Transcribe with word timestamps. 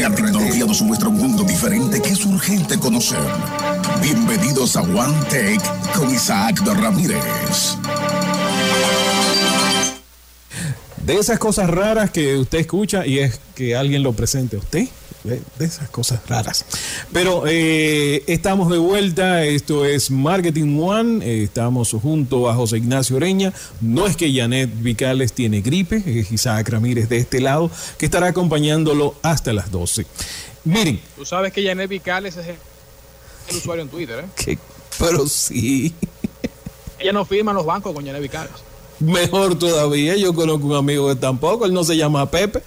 La 0.00 0.10
tecnología 0.14 0.66
nos 0.66 0.82
muestra 0.82 1.08
un 1.08 1.16
mundo 1.16 1.44
diferente 1.44 2.02
que 2.02 2.10
es 2.10 2.24
urgente 2.26 2.78
conocer. 2.78 3.18
Bienvenidos 4.02 4.76
a 4.76 4.82
One 4.82 5.14
Tech 5.30 5.60
con 5.94 6.12
Isaac 6.12 6.60
Ramírez. 6.66 7.76
De 10.98 11.14
esas 11.14 11.38
cosas 11.38 11.70
raras 11.70 12.10
que 12.10 12.36
usted 12.36 12.58
escucha 12.58 13.06
y 13.06 13.20
es 13.20 13.40
que 13.54 13.76
alguien 13.76 14.02
lo 14.02 14.12
presente 14.12 14.56
a 14.56 14.58
usted 14.58 14.88
de, 15.24 15.42
esas 15.58 15.88
cosas 15.88 16.20
raras. 16.28 16.64
Pero 17.12 17.44
eh, 17.46 18.22
estamos 18.26 18.70
de 18.70 18.78
vuelta, 18.78 19.44
esto 19.44 19.84
es 19.84 20.10
Marketing 20.10 20.78
One, 20.78 21.24
eh, 21.24 21.42
estamos 21.42 21.90
junto 21.90 22.48
a 22.48 22.54
José 22.54 22.78
Ignacio 22.78 23.16
Oreña, 23.16 23.52
no 23.80 24.06
es 24.06 24.16
que 24.16 24.32
Janet 24.32 24.70
Vicales 24.74 25.32
tiene 25.32 25.62
gripe, 25.62 26.02
es 26.06 26.30
Isaac 26.30 26.68
Ramírez 26.68 27.08
de 27.08 27.16
este 27.18 27.40
lado, 27.40 27.70
que 27.98 28.04
estará 28.04 28.28
acompañándolo 28.28 29.14
hasta 29.22 29.52
las 29.52 29.70
12. 29.70 30.06
Miren. 30.64 31.00
Tú 31.16 31.24
sabes 31.24 31.52
que 31.52 31.66
Janet 31.66 31.88
Vicales 31.88 32.36
es 32.36 32.46
el, 32.46 33.56
usuario 33.56 33.82
en 33.82 33.88
Twitter, 33.88 34.24
¿eh? 34.46 34.58
pero 34.98 35.26
sí. 35.26 35.94
Ella 36.98 37.12
no 37.12 37.24
firma 37.24 37.50
en 37.50 37.56
los 37.56 37.66
bancos 37.66 37.94
con 37.94 38.04
Janet 38.04 38.22
Vicales. 38.22 38.52
Mejor 39.00 39.58
todavía, 39.58 40.16
yo 40.16 40.34
conozco 40.34 40.66
un 40.66 40.76
amigo 40.76 41.08
que 41.08 41.16
tampoco, 41.16 41.66
él 41.66 41.72
no 41.72 41.82
se 41.82 41.96
llama 41.96 42.30
Pepe. 42.30 42.62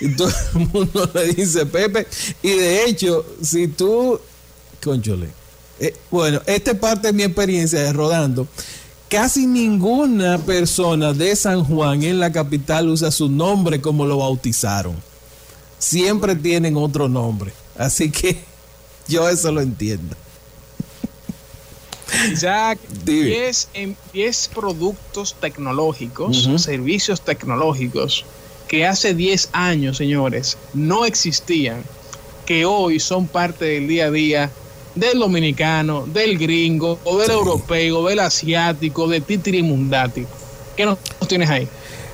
Y 0.00 0.08
todo 0.14 0.30
el 0.54 0.66
mundo 0.68 1.10
le 1.14 1.34
dice 1.34 1.66
Pepe. 1.66 2.06
Y 2.42 2.50
de 2.50 2.84
hecho, 2.84 3.24
si 3.40 3.68
tú, 3.68 4.20
conchole, 4.82 5.28
eh, 5.78 5.94
bueno, 6.10 6.40
esta 6.46 6.72
es 6.72 6.78
parte 6.78 7.08
de 7.08 7.12
mi 7.12 7.22
experiencia 7.22 7.80
de 7.80 7.92
rodando. 7.92 8.46
Casi 9.08 9.46
ninguna 9.46 10.38
persona 10.38 11.12
de 11.12 11.36
San 11.36 11.64
Juan 11.64 12.02
en 12.02 12.18
la 12.18 12.32
capital 12.32 12.88
usa 12.88 13.10
su 13.10 13.28
nombre 13.28 13.80
como 13.80 14.04
lo 14.04 14.18
bautizaron. 14.18 14.96
Siempre 15.78 16.34
tienen 16.34 16.76
otro 16.76 17.08
nombre. 17.08 17.52
Así 17.78 18.10
que 18.10 18.38
yo 19.08 19.28
eso 19.28 19.52
lo 19.52 19.60
entiendo. 19.60 20.16
Isaac, 22.32 22.78
10 23.04 24.50
productos 24.54 25.36
tecnológicos, 25.40 26.48
servicios 26.56 27.20
tecnológicos 27.20 28.24
que 28.76 28.86
hace 28.86 29.14
10 29.14 29.48
años, 29.52 29.96
señores, 29.96 30.58
no 30.74 31.06
existían, 31.06 31.82
que 32.44 32.66
hoy 32.66 33.00
son 33.00 33.26
parte 33.26 33.64
del 33.64 33.88
día 33.88 34.04
a 34.04 34.10
día 34.10 34.50
del 34.94 35.18
dominicano, 35.18 36.04
del 36.06 36.36
gringo, 36.36 36.98
o 37.04 37.16
del 37.16 37.30
europeo, 37.30 38.06
del 38.06 38.18
asiático, 38.18 39.08
de 39.08 39.22
titirimundati. 39.22 40.26
¿Qué 40.76 40.84
nos, 40.84 40.98
tienes 41.26 41.48
ahí? 41.48 41.66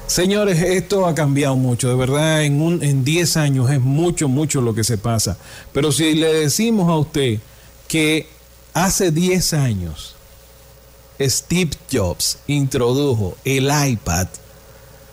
Señores, 0.07 0.63
esto 0.63 1.05
ha 1.05 1.17
cambiado 1.17 1.57
mucho, 1.57 1.89
de 1.89 1.97
verdad, 1.97 2.45
en, 2.45 2.63
un, 2.63 2.81
en 2.85 3.03
10 3.03 3.37
años 3.39 3.69
es 3.69 3.81
mucho, 3.81 4.29
mucho 4.29 4.61
lo 4.61 4.73
que 4.73 4.85
se 4.85 4.99
pasa. 4.99 5.37
Pero 5.73 5.91
si 5.91 6.15
le 6.15 6.33
decimos 6.33 6.89
a 6.89 6.97
usted 6.97 7.41
que 7.89 8.29
hace 8.73 9.11
10 9.11 9.55
años 9.55 10.15
Steve 11.21 11.71
Jobs 11.91 12.39
introdujo 12.47 13.37
el 13.45 13.65
iPad 13.65 14.29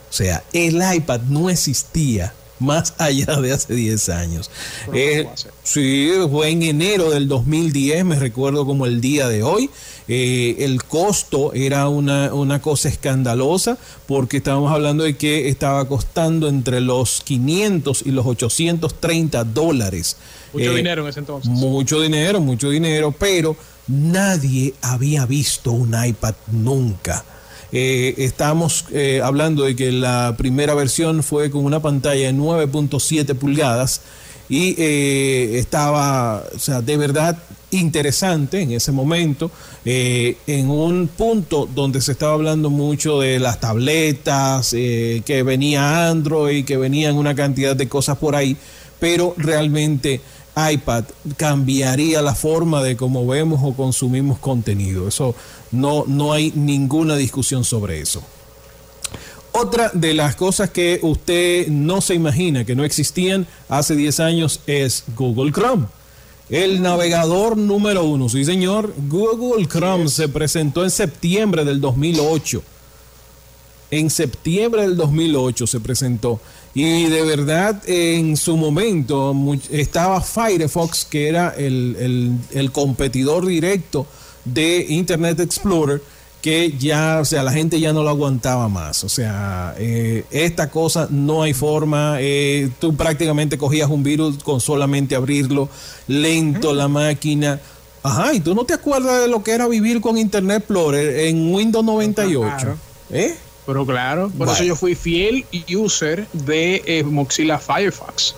o 0.10 0.14
sea, 0.14 0.44
el 0.54 0.82
iPad 0.96 1.22
no 1.30 1.50
existía 1.50 2.34
más 2.60 2.94
allá 2.98 3.38
de 3.38 3.54
hace 3.54 3.74
10 3.74 4.10
años. 4.10 4.52
Eh, 4.94 5.28
sí, 5.64 6.12
fue 6.30 6.50
en 6.50 6.64
enero 6.64 7.10
del 7.10 7.28
2010, 7.28 8.06
me 8.06 8.20
recuerdo 8.20 8.66
como 8.66 8.86
el 8.86 9.02
día 9.02 9.28
de 9.28 9.44
hoy. 9.44 9.70
Eh, 10.08 10.58
el 10.60 10.84
costo 10.84 11.54
era 11.54 11.88
una, 11.88 12.34
una, 12.34 12.62
cosa 12.62 12.90
escandalosa 12.90 13.78
porque 14.08 14.38
estábamos 14.38 14.72
hablando 14.72 15.04
de 15.04 15.16
que 15.16 15.50
estaba 15.50 15.88
costando 15.88 16.50
entre 16.50 16.82
los 16.82 17.22
500 17.22 18.04
y 18.06 18.12
los 18.12 18.26
830 18.26 19.44
dólares. 19.46 20.18
Mucho 20.52 20.72
eh, 20.72 20.76
dinero 20.76 21.04
en 21.04 21.10
ese 21.10 21.20
entonces. 21.20 21.52
Mucho 21.52 22.02
dinero, 22.02 22.42
mucho 22.42 22.72
dinero, 22.72 23.14
pero 23.18 23.56
nadie 23.88 24.74
había 24.82 25.26
visto 25.28 25.72
un 25.72 25.96
iPad 26.04 26.34
nunca. 26.52 27.24
Eh, 27.72 28.16
estamos 28.18 28.86
eh, 28.92 29.22
hablando 29.24 29.64
de 29.64 29.76
que 29.76 29.92
la 29.92 30.36
primera 30.38 30.74
versión 30.74 31.22
fue 31.22 31.52
con 31.52 31.66
una 31.66 31.82
pantalla 31.82 32.28
de 32.28 32.34
9.7 32.34 33.36
pulgadas 33.36 34.02
y 34.50 34.74
eh, 34.80 35.60
estaba, 35.60 36.44
o 36.56 36.60
sea, 36.60 36.82
de 36.82 36.98
verdad 36.98 37.38
interesante 37.72 38.62
en 38.62 38.72
ese 38.72 38.92
momento, 38.92 39.52
en 39.86 40.70
un 40.72 41.08
punto 41.08 41.70
donde 41.76 42.02
se 42.02 42.14
estaba 42.14 42.34
hablando 42.34 42.72
mucho 42.72 43.20
de 43.20 43.38
las 43.40 43.60
tabletas, 43.60 44.72
que 44.72 45.44
venía 45.46 46.10
Android, 46.10 46.66
que 46.66 46.78
venían 46.78 47.16
una 47.16 47.36
cantidad 47.36 47.76
de 47.76 47.88
cosas 47.88 48.18
por 48.18 48.36
ahí, 48.36 48.58
pero 49.00 49.36
realmente 49.38 50.20
iPad 50.72 51.06
cambiaría 51.38 52.22
la 52.22 52.36
forma 52.36 52.84
de 52.84 52.98
cómo 52.98 53.26
vemos 53.28 53.62
o 53.64 53.74
consumimos 53.74 54.40
contenido. 54.40 55.08
Eso 55.08 55.36
no, 55.72 56.04
no 56.08 56.34
hay 56.34 56.52
ninguna 56.56 57.16
discusión 57.16 57.64
sobre 57.64 58.02
eso. 58.02 58.24
Otra 59.52 59.92
de 59.94 60.14
las 60.14 60.36
cosas 60.36 60.70
que 60.70 61.00
usted 61.02 61.68
no 61.68 62.02
se 62.02 62.14
imagina 62.14 62.66
que 62.66 62.76
no 62.76 62.84
existían 62.84 63.48
hace 63.68 63.96
10 63.96 64.20
años 64.20 64.62
es 64.68 65.04
Google 65.16 65.52
Chrome. 65.52 65.88
El 66.50 66.82
navegador 66.82 67.58
número 67.58 68.04
uno, 68.04 68.28
sí 68.30 68.44
señor, 68.46 68.94
Google 69.08 69.68
Chrome 69.68 70.08
se 70.08 70.30
presentó 70.30 70.84
en 70.84 70.92
septiembre 70.92 71.64
del 71.66 71.82
2008. 71.82 72.64
En 73.92 74.10
septiembre 74.10 74.84
del 74.84 74.96
2008 74.96 75.68
se 75.68 75.80
presentó. 75.80 76.40
Y 76.74 77.06
de 77.06 77.24
verdad, 77.24 77.82
en 77.88 78.38
su 78.38 78.56
momento 78.56 79.36
estaba 79.72 80.22
Firefox, 80.22 81.06
que 81.06 81.28
era 81.28 81.50
el, 81.58 82.38
el 82.52 82.72
competidor 82.72 83.46
directo 83.46 84.06
de 84.46 84.86
Internet 84.90 85.40
Explorer 85.40 86.02
que 86.42 86.74
ya, 86.78 87.20
o 87.20 87.26
sea, 87.26 87.44
la 87.44 87.52
gente 87.52 87.80
ya 87.80 87.92
no 87.92 88.04
lo 88.04 88.10
aguantaba 88.10 88.70
más. 88.70 89.04
O 89.04 89.10
sea, 89.10 89.76
eh, 89.78 90.24
esta 90.32 90.70
cosa 90.70 91.08
no 91.10 91.44
hay 91.44 91.54
forma. 91.54 92.18
Eh, 92.20 92.70
tú 92.80 92.96
prácticamente 92.96 93.58
cogías 93.58 93.90
un 93.90 94.04
virus 94.04 94.44
con 94.44 94.62
solamente 94.62 95.16
abrirlo, 95.16 95.70
lento 96.08 96.74
la 96.74 96.88
máquina. 96.88 97.60
Ajá, 98.02 98.34
y 98.34 98.40
tú 98.40 98.56
no 98.56 98.64
te 98.64 98.74
acuerdas 98.74 99.22
de 99.22 99.28
lo 99.28 99.44
que 99.44 99.52
era 99.52 99.68
vivir 99.68 100.00
con 100.00 100.18
Internet 100.18 100.60
Explorer 100.60 101.28
en 101.28 101.54
Windows 101.54 101.84
98. 101.84 102.78
¿Eh? 103.12 103.36
Pero 103.70 103.86
claro, 103.86 104.32
por 104.36 104.50
eso 104.50 104.64
yo 104.64 104.76
fui 104.76 104.96
fiel 104.96 105.46
user 105.70 106.28
de 106.34 106.82
eh, 106.88 107.04
Mozilla 107.04 107.60
Firefox 107.60 108.34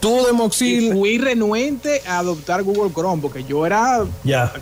tú 0.00 0.24
de 0.24 0.32
Mozilla. 0.32 0.94
fui 0.94 1.18
renuente 1.18 2.00
a 2.06 2.20
adoptar 2.20 2.62
Google 2.62 2.90
Chrome 2.94 3.20
porque 3.20 3.44
yo 3.44 3.66
era 3.66 4.06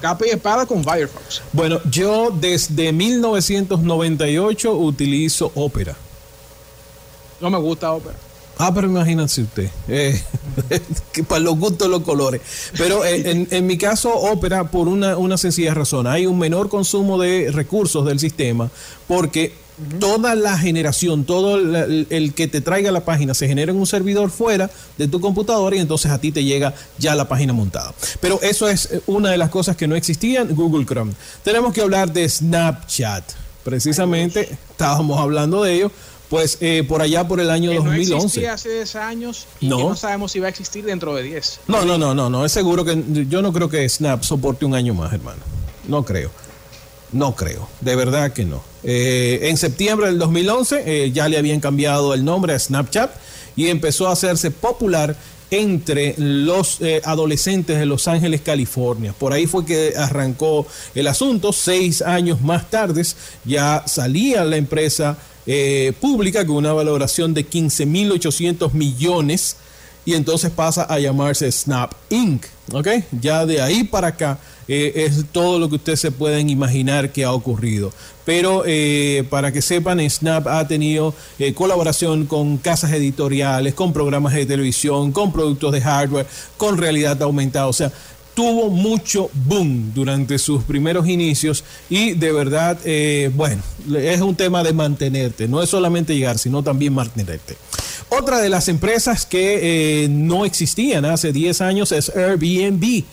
capa 0.00 0.26
y 0.26 0.30
espada 0.30 0.66
con 0.66 0.82
Firefox. 0.82 1.42
Bueno, 1.52 1.78
yo 1.88 2.32
desde 2.34 2.92
1998 2.92 4.74
utilizo 4.74 5.52
Opera. 5.54 5.94
No 7.40 7.48
me 7.48 7.58
gusta 7.58 7.92
Opera. 7.92 8.16
Ah, 8.60 8.74
pero 8.74 8.88
imagínense 8.88 9.42
usted, 9.42 9.70
eh, 9.86 10.20
que 11.12 11.22
para 11.22 11.38
los 11.38 11.56
gustos 11.56 11.88
los 11.88 12.02
colores. 12.02 12.40
Pero 12.76 13.04
en, 13.04 13.46
en, 13.52 13.66
mi 13.68 13.78
caso, 13.78 14.12
Opera, 14.12 14.64
por 14.64 14.88
una, 14.88 15.16
una 15.16 15.38
sencilla 15.38 15.74
razón, 15.74 16.08
hay 16.08 16.26
un 16.26 16.40
menor 16.40 16.68
consumo 16.68 17.20
de 17.20 17.52
recursos 17.52 18.04
del 18.04 18.18
sistema 18.18 18.68
porque 19.06 19.52
Toda 20.00 20.34
la 20.34 20.58
generación, 20.58 21.24
todo 21.24 21.56
el, 21.56 22.32
que 22.34 22.48
te 22.48 22.60
traiga 22.60 22.90
la 22.90 23.04
página 23.04 23.34
se 23.34 23.46
genera 23.46 23.70
en 23.72 23.78
un 23.78 23.86
servidor 23.86 24.30
fuera 24.30 24.70
de 24.96 25.08
tu 25.08 25.20
computadora 25.20 25.76
y 25.76 25.78
entonces 25.78 26.10
a 26.10 26.18
ti 26.18 26.32
te 26.32 26.44
llega 26.44 26.74
ya 26.98 27.14
la 27.14 27.28
página 27.28 27.52
montada. 27.52 27.94
Pero 28.20 28.40
eso 28.42 28.68
es 28.68 28.86
eh, 28.92 29.00
una 29.06 29.30
de 29.30 29.38
las 29.38 29.50
cosas 29.50 29.76
que 29.76 29.86
no 29.86 29.94
existían, 29.94 30.54
Google 30.54 30.84
Chrome. 30.84 31.12
Tenemos 31.44 31.72
que 31.72 31.80
hablar 31.82 32.12
de 32.12 32.28
Snapchat. 32.28 33.24
Precisamente 33.62 34.56
estábamos 34.70 35.20
hablando 35.20 35.62
de 35.62 35.74
ello. 35.74 35.92
Pues 36.28 36.58
eh, 36.60 36.84
por 36.86 37.00
allá 37.00 37.26
por 37.26 37.40
el 37.40 37.50
año 37.50 37.72
2011. 37.72 38.10
No 38.10 38.16
existía 38.18 38.52
hace 38.52 38.70
10 38.70 38.96
años 38.96 39.46
y 39.60 39.68
no. 39.68 39.78
no 39.78 39.96
sabemos 39.96 40.32
si 40.32 40.40
va 40.40 40.46
a 40.46 40.50
existir 40.50 40.84
dentro 40.84 41.14
de 41.14 41.22
10. 41.22 41.60
No, 41.68 41.86
no, 41.86 41.96
no, 41.96 42.14
no, 42.14 42.28
no. 42.28 42.44
Es 42.44 42.52
seguro 42.52 42.84
que 42.84 43.02
yo 43.28 43.40
no 43.40 43.50
creo 43.52 43.70
que 43.70 43.88
Snap 43.88 44.22
soporte 44.22 44.66
un 44.66 44.74
año 44.74 44.92
más, 44.92 45.10
hermano. 45.12 45.40
No 45.86 46.04
creo. 46.04 46.30
No 47.12 47.34
creo, 47.34 47.68
de 47.80 47.96
verdad 47.96 48.32
que 48.32 48.44
no. 48.44 48.62
Eh, 48.84 49.40
en 49.44 49.56
septiembre 49.56 50.08
del 50.08 50.18
2011 50.18 50.82
eh, 50.86 51.10
ya 51.10 51.28
le 51.28 51.38
habían 51.38 51.60
cambiado 51.60 52.14
el 52.14 52.24
nombre 52.24 52.52
a 52.52 52.58
Snapchat 52.58 53.10
y 53.56 53.68
empezó 53.68 54.08
a 54.08 54.12
hacerse 54.12 54.50
popular 54.50 55.16
entre 55.50 56.14
los 56.18 56.80
eh, 56.82 57.00
adolescentes 57.04 57.78
de 57.78 57.86
Los 57.86 58.06
Ángeles, 58.06 58.42
California. 58.42 59.14
Por 59.18 59.32
ahí 59.32 59.46
fue 59.46 59.64
que 59.64 59.94
arrancó 59.96 60.66
el 60.94 61.06
asunto. 61.06 61.54
Seis 61.54 62.02
años 62.02 62.42
más 62.42 62.68
tarde 62.70 63.02
ya 63.44 63.84
salía 63.86 64.44
la 64.44 64.56
empresa 64.56 65.16
pública 65.98 66.46
con 66.46 66.56
una 66.56 66.74
valoración 66.74 67.32
de 67.32 67.48
15.800 67.48 68.74
millones 68.74 69.56
y 70.04 70.12
entonces 70.12 70.50
pasa 70.50 70.84
a 70.84 70.98
llamarse 70.98 71.50
Snap 71.50 71.94
Inc. 72.10 72.44
¿Ok? 72.72 72.88
Ya 73.18 73.46
de 73.46 73.62
ahí 73.62 73.84
para 73.84 74.08
acá 74.08 74.38
eh, 74.68 74.92
es 75.06 75.24
todo 75.32 75.58
lo 75.58 75.70
que 75.70 75.76
ustedes 75.76 76.00
se 76.00 76.10
pueden 76.10 76.50
imaginar 76.50 77.10
que 77.10 77.24
ha 77.24 77.32
ocurrido. 77.32 77.90
Pero 78.26 78.64
eh, 78.66 79.24
para 79.30 79.50
que 79.50 79.62
sepan, 79.62 79.98
Snap 80.08 80.46
ha 80.46 80.68
tenido 80.68 81.14
eh, 81.38 81.54
colaboración 81.54 82.26
con 82.26 82.58
casas 82.58 82.92
editoriales, 82.92 83.72
con 83.72 83.94
programas 83.94 84.34
de 84.34 84.44
televisión, 84.44 85.10
con 85.12 85.32
productos 85.32 85.72
de 85.72 85.80
hardware, 85.80 86.26
con 86.58 86.76
realidad 86.76 87.20
aumentada. 87.22 87.66
O 87.66 87.72
sea, 87.72 87.90
tuvo 88.34 88.68
mucho 88.68 89.30
boom 89.32 89.92
durante 89.94 90.38
sus 90.38 90.62
primeros 90.62 91.08
inicios 91.08 91.64
y 91.88 92.12
de 92.12 92.30
verdad, 92.30 92.78
bueno, 93.34 93.60
es 93.96 94.20
un 94.20 94.36
tema 94.36 94.62
de 94.62 94.72
mantenerte, 94.72 95.48
no 95.48 95.60
es 95.60 95.68
solamente 95.68 96.14
llegar, 96.14 96.38
sino 96.38 96.62
también 96.62 96.92
mantenerte. 96.92 97.56
Otra 98.10 98.38
de 98.38 98.48
las 98.48 98.68
empresas 98.68 99.26
que 99.26 100.06
no 100.08 100.44
existían 100.44 101.04
hace 101.04 101.32
10 101.32 101.60
años 101.62 101.90
es 101.90 102.10
Airbnb. 102.14 103.04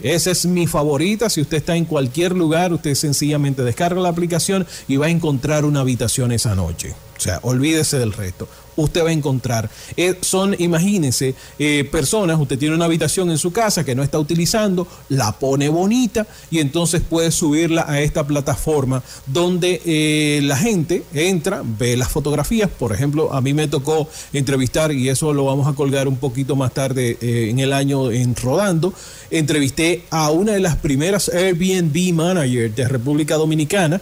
Esa 0.00 0.30
es 0.30 0.46
mi 0.46 0.66
favorita. 0.66 1.30
Si 1.30 1.40
usted 1.40 1.58
está 1.58 1.76
en 1.76 1.84
cualquier 1.84 2.32
lugar, 2.32 2.72
usted 2.72 2.94
sencillamente 2.94 3.62
descarga 3.62 4.00
la 4.00 4.08
aplicación 4.08 4.66
y 4.88 4.96
va 4.96 5.06
a 5.06 5.10
encontrar 5.10 5.64
una 5.64 5.80
habitación 5.80 6.32
esa 6.32 6.54
noche. 6.54 6.94
O 7.16 7.20
sea, 7.20 7.38
olvídese 7.42 7.98
del 7.98 8.12
resto 8.12 8.48
usted 8.76 9.04
va 9.04 9.10
a 9.10 9.12
encontrar. 9.12 9.70
Eh, 9.96 10.16
son, 10.20 10.54
imagínense, 10.58 11.34
eh, 11.58 11.88
personas, 11.90 12.38
usted 12.38 12.58
tiene 12.58 12.74
una 12.74 12.86
habitación 12.86 13.30
en 13.30 13.38
su 13.38 13.52
casa 13.52 13.84
que 13.84 13.94
no 13.94 14.02
está 14.02 14.18
utilizando, 14.18 14.86
la 15.08 15.32
pone 15.32 15.68
bonita 15.68 16.26
y 16.50 16.58
entonces 16.58 17.02
puede 17.02 17.30
subirla 17.30 17.84
a 17.88 18.00
esta 18.00 18.26
plataforma 18.26 19.02
donde 19.26 19.80
eh, 19.84 20.40
la 20.42 20.56
gente 20.56 21.04
entra, 21.12 21.62
ve 21.64 21.96
las 21.96 22.08
fotografías. 22.08 22.70
Por 22.70 22.92
ejemplo, 22.92 23.32
a 23.32 23.40
mí 23.40 23.54
me 23.54 23.68
tocó 23.68 24.08
entrevistar, 24.32 24.92
y 24.92 25.08
eso 25.08 25.32
lo 25.32 25.44
vamos 25.44 25.66
a 25.66 25.72
colgar 25.72 26.08
un 26.08 26.16
poquito 26.16 26.56
más 26.56 26.72
tarde 26.72 27.16
en 27.20 27.58
el 27.58 27.72
año 27.72 28.10
en 28.10 28.34
Rodando, 28.34 28.92
entrevisté 29.30 30.04
a 30.10 30.30
una 30.30 30.52
de 30.52 30.60
las 30.60 30.76
primeras 30.76 31.28
Airbnb 31.28 32.12
managers 32.14 32.74
de 32.74 32.88
República 32.88 33.36
Dominicana 33.36 34.00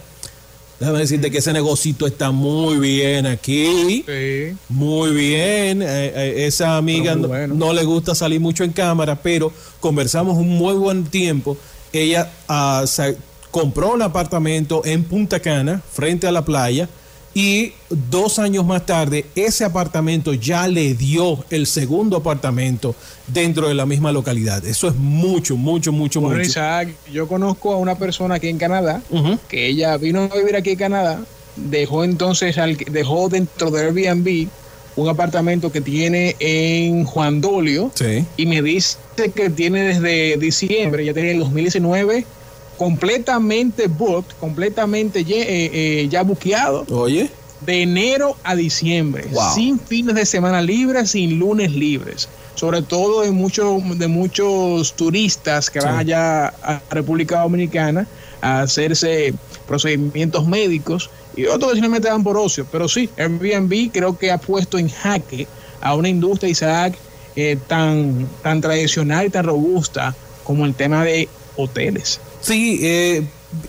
Déjame 0.82 0.98
decirte 0.98 1.30
que 1.30 1.38
ese 1.38 1.52
negocito 1.52 2.08
está 2.08 2.32
muy 2.32 2.76
bien 2.76 3.24
aquí. 3.24 4.02
Sí. 4.04 4.56
Muy 4.68 5.12
bien. 5.12 5.80
Eh, 5.80 5.86
eh, 5.86 6.46
esa 6.46 6.76
amiga 6.76 7.14
no, 7.14 7.72
le 7.72 7.84
gusta 7.84 8.16
salir 8.16 8.40
mucho 8.40 8.64
en 8.64 8.72
cámara, 8.72 9.14
pero 9.14 9.52
conversamos 9.78 10.36
un 10.36 10.48
muy 10.48 10.74
buen 10.74 11.04
tiempo. 11.04 11.56
Ella 11.92 12.32
ah, 12.48 12.84
compró 13.52 13.92
un 13.92 14.02
apartamento 14.02 14.82
en 14.84 15.04
Punta 15.04 15.38
Cana, 15.38 15.80
frente 15.92 16.26
a 16.26 16.32
la 16.32 16.44
playa 16.44 16.88
y 17.34 17.72
dos 17.88 18.38
años 18.38 18.64
más 18.66 18.84
tarde 18.84 19.26
ese 19.34 19.64
apartamento 19.64 20.34
ya 20.34 20.66
le 20.68 20.94
dio 20.94 21.44
el 21.50 21.66
segundo 21.66 22.18
apartamento 22.18 22.94
dentro 23.26 23.68
de 23.68 23.74
la 23.74 23.86
misma 23.86 24.12
localidad. 24.12 24.64
Eso 24.66 24.88
es 24.88 24.94
mucho, 24.96 25.56
mucho, 25.56 25.92
mucho, 25.92 26.20
mucho. 26.20 26.40
Isaac, 26.40 26.88
yo 27.10 27.26
conozco 27.28 27.72
a 27.72 27.78
una 27.78 27.96
persona 27.96 28.36
aquí 28.36 28.48
en 28.48 28.58
Canadá 28.58 29.02
que 29.48 29.68
ella 29.68 29.96
vino 29.96 30.28
a 30.32 30.36
vivir 30.36 30.56
aquí 30.56 30.70
en 30.70 30.78
Canadá, 30.78 31.20
dejó 31.56 32.04
entonces, 32.04 32.56
dejó 32.90 33.28
dentro 33.28 33.70
de 33.70 33.86
Airbnb 33.86 34.48
un 34.94 35.08
apartamento 35.08 35.72
que 35.72 35.80
tiene 35.80 36.36
en 36.38 37.04
Juan 37.04 37.40
Dolio 37.40 37.90
y 38.36 38.46
me 38.46 38.60
dice 38.60 38.98
que 39.34 39.48
tiene 39.48 39.82
desde 39.84 40.36
diciembre, 40.36 41.04
ya 41.04 41.14
tiene 41.14 41.32
el 41.32 41.38
2019 41.38 42.26
completamente 42.78 43.86
booked, 43.88 44.34
completamente 44.40 45.20
eh, 45.20 45.24
eh, 45.72 46.08
ya 46.08 46.22
buqueado. 46.22 46.86
Oye. 46.90 47.30
De 47.60 47.82
enero 47.82 48.36
a 48.42 48.56
diciembre, 48.56 49.24
sin 49.54 49.78
fines 49.78 50.16
de 50.16 50.26
semana 50.26 50.60
libres, 50.60 51.10
sin 51.10 51.38
lunes 51.38 51.70
libres. 51.70 52.28
Sobre 52.56 52.82
todo 52.82 53.20
de, 53.20 53.30
muchos 53.30 53.98
de 53.98 54.08
muchos 54.08 54.94
turistas 54.94 55.70
que 55.70 55.78
van 55.78 55.96
allá 55.96 56.48
a 56.48 56.82
República 56.90 57.40
Dominicana 57.40 58.08
a 58.40 58.62
hacerse 58.62 59.32
procedimientos 59.68 60.44
médicos 60.46 61.08
y 61.36 61.46
otros 61.46 61.70
que 61.70 61.74
simplemente 61.76 62.08
dan 62.08 62.24
por 62.24 62.36
ocio. 62.36 62.66
Pero 62.70 62.88
sí, 62.88 63.08
Airbnb 63.16 63.92
creo 63.92 64.18
que 64.18 64.32
ha 64.32 64.38
puesto 64.38 64.76
en 64.76 64.88
jaque 64.88 65.46
a 65.80 65.94
una 65.94 66.08
industria, 66.08 66.50
Isaac, 66.50 66.98
eh, 67.36 67.56
tan, 67.68 68.28
tan 68.42 68.60
tradicional 68.60 69.26
y 69.26 69.30
tan 69.30 69.44
robusta 69.44 70.14
como 70.44 70.66
el 70.66 70.74
tema 70.74 71.04
de 71.04 71.28
hoteles. 71.56 72.20
Sí, 72.42 72.80
eh, 72.82 73.24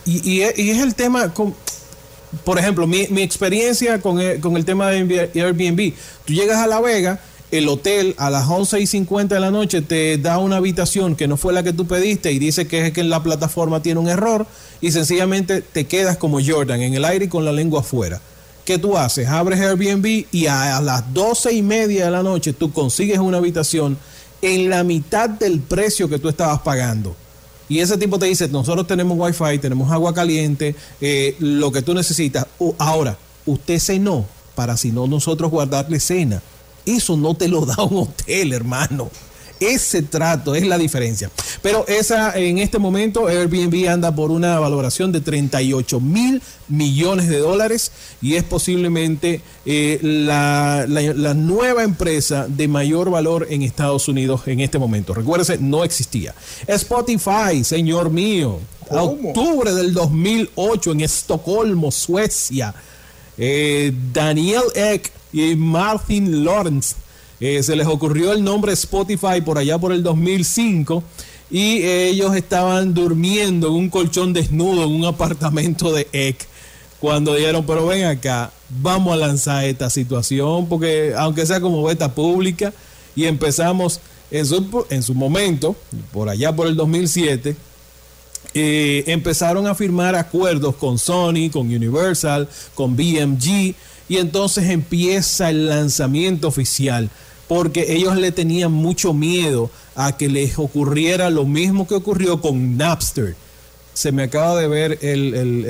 y, 0.06 0.42
es 0.42 0.80
el 0.80 0.96
tema, 0.96 1.34
con, 1.34 1.56
por 2.44 2.58
ejemplo, 2.58 2.88
mi, 2.88 3.04
experiencia 3.22 4.02
con 4.02 4.20
el, 4.20 4.40
con 4.40 4.58
el, 4.58 4.66
tema 4.66 4.90
de 4.90 5.30
Airbnb. 5.36 5.94
Tú 6.26 6.34
llegas 6.34 6.58
a 6.58 6.68
La 6.68 6.82
Vega, 6.82 7.20
el 7.52 7.68
hotel 7.70 8.16
a 8.18 8.32
las 8.32 8.48
11 8.50 8.80
y 8.80 8.88
50 8.88 9.36
de 9.36 9.42
la 9.42 9.52
noche 9.52 9.84
te 9.84 10.18
da 10.18 10.40
una 10.40 10.58
habitación 10.58 11.16
que 11.16 11.28
no 11.28 11.38
fue 11.38 11.54
la 11.54 11.62
que 11.62 11.72
tú 11.72 11.86
pediste 11.86 12.32
y 12.32 12.40
dice 12.40 12.66
que 12.66 12.88
es 12.88 12.94
que 12.94 13.04
la 13.04 13.22
plataforma 13.22 13.84
tiene 13.84 14.00
un 14.00 14.10
error 14.10 14.48
y 14.82 14.92
sencillamente 14.92 15.62
te 15.62 15.86
quedas 15.86 16.18
como 16.18 16.40
Jordan 16.44 16.82
en 16.82 16.96
el 16.96 17.06
aire 17.06 17.26
y 17.26 17.28
con 17.28 17.46
la 17.46 17.52
lengua 17.52 17.82
afuera. 17.82 18.20
¿Qué 18.66 18.80
tú 18.80 18.98
haces? 18.98 19.28
Abres 19.28 19.60
Airbnb 19.60 20.26
y 20.32 20.48
a, 20.48 20.78
a 20.78 20.82
las 20.82 21.14
12 21.14 21.54
y 21.54 21.62
media 21.62 22.06
de 22.06 22.12
la 22.12 22.24
noche 22.24 22.54
tú 22.54 22.72
consigues 22.72 23.20
una 23.20 23.38
habitación 23.38 24.00
en 24.42 24.70
la 24.70 24.84
mitad 24.84 25.30
del 25.30 25.60
precio 25.60 26.10
que 26.10 26.18
tú 26.18 26.30
estabas 26.30 26.62
pagando. 26.62 27.16
Y 27.70 27.80
ese 27.80 27.98
tipo 27.98 28.20
te 28.20 28.26
dice, 28.26 28.48
nosotros 28.50 28.88
tenemos 28.88 29.18
wifi, 29.18 29.60
tenemos 29.60 29.92
agua 29.92 30.14
caliente, 30.14 30.76
eh, 31.02 31.36
lo 31.40 31.72
que 31.72 31.82
tú 31.82 31.94
necesitas. 31.94 32.46
ahora, 32.78 33.18
usted 33.46 33.80
cenó 33.80 34.26
para 34.56 34.78
si 34.78 34.92
no 34.92 35.08
nosotros 35.08 35.50
guardarle 35.52 36.00
cena. 36.00 36.42
Eso 36.86 37.18
no 37.18 37.34
te 37.34 37.48
lo 37.48 37.66
da 37.66 37.82
un 37.84 38.04
hotel, 38.08 38.54
hermano. 38.54 39.10
Ese 39.60 40.02
trato 40.02 40.56
es 40.56 40.66
la 40.68 40.78
diferencia. 40.78 41.30
Pero 41.62 41.86
esa 41.88 42.38
en 42.38 42.58
este 42.58 42.80
momento 42.80 43.28
Airbnb 43.28 43.90
anda 43.90 44.14
por 44.14 44.32
una 44.32 44.60
valoración 44.60 45.12
de 45.12 45.22
38 45.22 46.00
mil 46.00 46.42
millones 46.68 47.30
de 47.30 47.40
dólares 47.40 47.92
y 48.22 48.36
es 48.36 48.44
posiblemente 48.44 49.42
eh, 49.66 50.00
la, 50.02 50.86
nueva 51.36 51.84
empresa 51.84 52.48
de 52.48 52.68
mayor 52.68 53.10
valor 53.10 53.48
en 53.50 53.62
Estados 53.62 54.08
Unidos 54.08 54.42
en 54.48 54.60
este 54.60 54.80
momento. 54.80 55.14
Recuérdese, 55.14 55.58
no 55.58 55.84
existía. 55.84 56.34
Spotify, 56.68 57.64
señor 57.64 58.10
mío, 58.10 58.60
octubre 58.90 59.74
del 59.74 59.94
2008 59.94 60.92
en 60.92 61.02
Estocolmo, 61.02 61.92
Suecia. 61.92 62.74
Eh, 63.38 63.92
Daniel 64.14 64.64
Eck 64.76 65.12
y 65.32 65.56
Martin 65.56 66.46
Lawrence 66.46 66.96
eh, 67.40 67.62
se 67.64 67.76
les 67.76 67.88
ocurrió 67.88 68.34
el 68.34 68.44
nombre 68.44 68.74
Spotify 68.74 69.42
por 69.44 69.58
allá 69.58 69.78
por 69.78 69.92
el 69.92 70.04
2005 70.04 71.04
y 71.52 71.84
ellos 71.84 72.36
estaban 72.36 72.94
durmiendo 72.94 73.68
en 73.68 73.74
un 73.74 73.90
colchón 73.90 74.34
desnudo 74.34 74.84
en 74.84 74.92
un 74.92 75.06
apartamento 75.06 75.92
de 75.94 76.08
EC 76.12 76.48
cuando 77.00 77.36
dijeron, 77.36 77.66
pero 77.66 77.86
ven 77.86 78.06
acá, 78.06 78.50
vamos 78.70 79.14
a 79.14 79.18
lanzar 79.18 79.66
esta 79.66 79.90
situación 79.90 80.70
porque 80.70 81.14
aunque 81.18 81.46
sea 81.46 81.60
como 81.60 81.84
beta 81.84 82.16
pública 82.16 82.74
y 83.14 83.26
empezamos 83.26 84.00
en 84.32 84.46
su, 84.46 84.86
en 84.90 85.04
su 85.04 85.14
momento, 85.14 85.76
por 86.14 86.30
allá 86.30 86.56
por 86.56 86.66
el 86.66 86.78
2007, 86.78 87.58
eh, 88.54 89.04
empezaron 89.08 89.68
a 89.68 89.76
firmar 89.76 90.16
acuerdos 90.16 90.76
con 90.76 90.98
Sony, 90.98 91.50
con 91.52 91.68
Universal, 91.68 92.48
con 92.74 92.96
BMG 92.96 93.76
y 94.10 94.18
entonces 94.18 94.70
empieza 94.70 95.50
el 95.50 95.68
lanzamiento 95.68 96.48
oficial 96.48 97.10
porque 97.48 97.94
ellos 97.94 98.16
le 98.18 98.32
tenían 98.32 98.72
mucho 98.72 99.14
miedo 99.14 99.70
a 99.96 100.18
que 100.18 100.30
les 100.30 100.58
ocurriera 100.58 101.30
lo 101.30 101.46
mismo 101.46 101.88
que 101.88 101.96
ocurrió 101.96 102.42
con 102.42 102.78
Napster. 102.78 103.36
Se 103.94 104.12
me 104.12 104.24
acaba 104.24 104.60
de 104.60 104.68
ver 104.68 105.00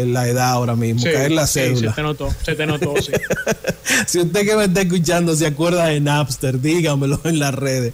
la 0.07 0.27
edad 0.27 0.51
ahora 0.51 0.77
mismo, 0.77 1.03
caer 1.03 1.31
la 1.31 1.45
cédula. 1.45 1.89
se 1.89 1.95
te 1.95 2.01
notó, 2.01 2.29
se 2.45 2.55
te 2.55 2.65
notó, 2.65 2.93
sí. 3.01 3.11
si 4.07 4.19
usted 4.19 4.45
que 4.45 4.55
me 4.55 4.63
está 4.65 4.81
escuchando 4.81 5.35
se 5.35 5.45
acuerda 5.45 5.87
de 5.87 5.99
Napster, 5.99 6.61
dígamelo 6.61 7.19
en 7.25 7.39
las 7.39 7.53
redes. 7.53 7.93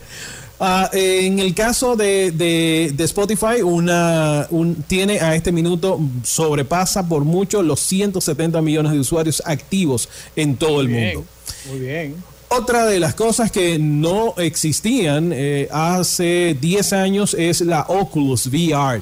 Ah, 0.60 0.90
en 0.92 1.40
el 1.40 1.56
caso 1.56 1.96
de, 1.96 2.94
Spotify, 3.00 3.62
una, 3.64 4.48
tiene 4.88 5.20
a 5.20 5.34
este 5.34 5.54
minuto, 5.54 6.00
sobrepasa 6.24 7.08
por 7.08 7.24
mucho 7.24 7.64
los 7.64 7.80
170 7.80 8.62
millones 8.62 8.92
de 8.92 9.00
usuarios 9.00 9.42
activos 9.46 10.10
en 10.36 10.58
todo 10.58 10.82
el 10.82 10.90
mundo. 10.90 11.26
Muy 11.70 11.80
bien. 11.80 12.16
Otra 12.50 12.88
de 12.88 13.00
las 13.00 13.14
cosas 13.14 13.52
que 13.52 13.78
no 13.80 14.34
existían 14.38 15.32
eh, 15.34 15.70
hace 15.72 16.58
10 16.60 16.94
años 16.94 17.36
es 17.36 17.62
la 17.62 17.86
Oculus 17.88 18.48
VR. 18.48 19.02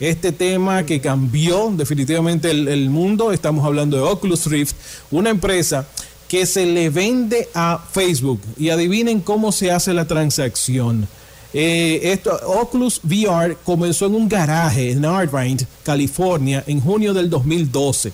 Este 0.00 0.30
tema 0.30 0.84
que 0.84 1.00
cambió 1.00 1.72
definitivamente 1.74 2.50
el, 2.50 2.90
mundo, 2.90 3.32
estamos 3.32 3.64
hablando 3.64 3.96
de 3.96 4.02
Oculus 4.02 4.46
Rift, 4.46 4.74
una 5.10 5.30
empresa 5.30 5.86
que 6.28 6.46
se 6.46 6.66
le 6.66 6.90
vende 6.90 7.48
a 7.54 7.82
Facebook. 7.90 8.40
Y 8.58 8.68
adivinen 8.68 9.20
cómo 9.20 9.50
se 9.50 9.70
hace 9.72 9.94
la 9.94 10.06
transacción. 10.06 11.08
Eh, 11.54 12.00
esto, 12.12 12.38
Oculus 12.46 13.00
VR 13.02 13.56
comenzó 13.64 14.06
en 14.06 14.14
un 14.14 14.28
garaje 14.28 14.92
en 14.92 15.04
Irvine, 15.04 15.66
California, 15.82 16.62
en 16.66 16.80
junio 16.80 17.14
del 17.14 17.30
2012. 17.30 18.12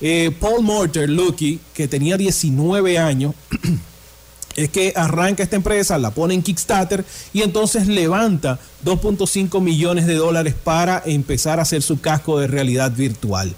Eh, 0.00 0.30
Paul 0.40 0.62
Morter, 0.62 1.08
Lucky, 1.08 1.60
que 1.74 1.88
tenía 1.88 2.16
19 2.16 2.98
años, 2.98 3.34
es 4.56 4.70
que 4.70 4.92
arranca 4.96 5.42
esta 5.42 5.56
empresa, 5.56 5.98
la 5.98 6.10
pone 6.10 6.34
en 6.34 6.42
Kickstarter 6.42 7.04
y 7.34 7.42
entonces 7.42 7.86
levanta 7.86 8.58
2.5 8.84 9.60
millones 9.60 10.06
de 10.06 10.14
dólares 10.14 10.54
para 10.54 11.02
empezar 11.04 11.58
a 11.58 11.62
hacer 11.62 11.82
su 11.82 12.00
casco 12.00 12.38
de 12.38 12.46
realidad 12.46 12.92
virtual. 12.92 13.54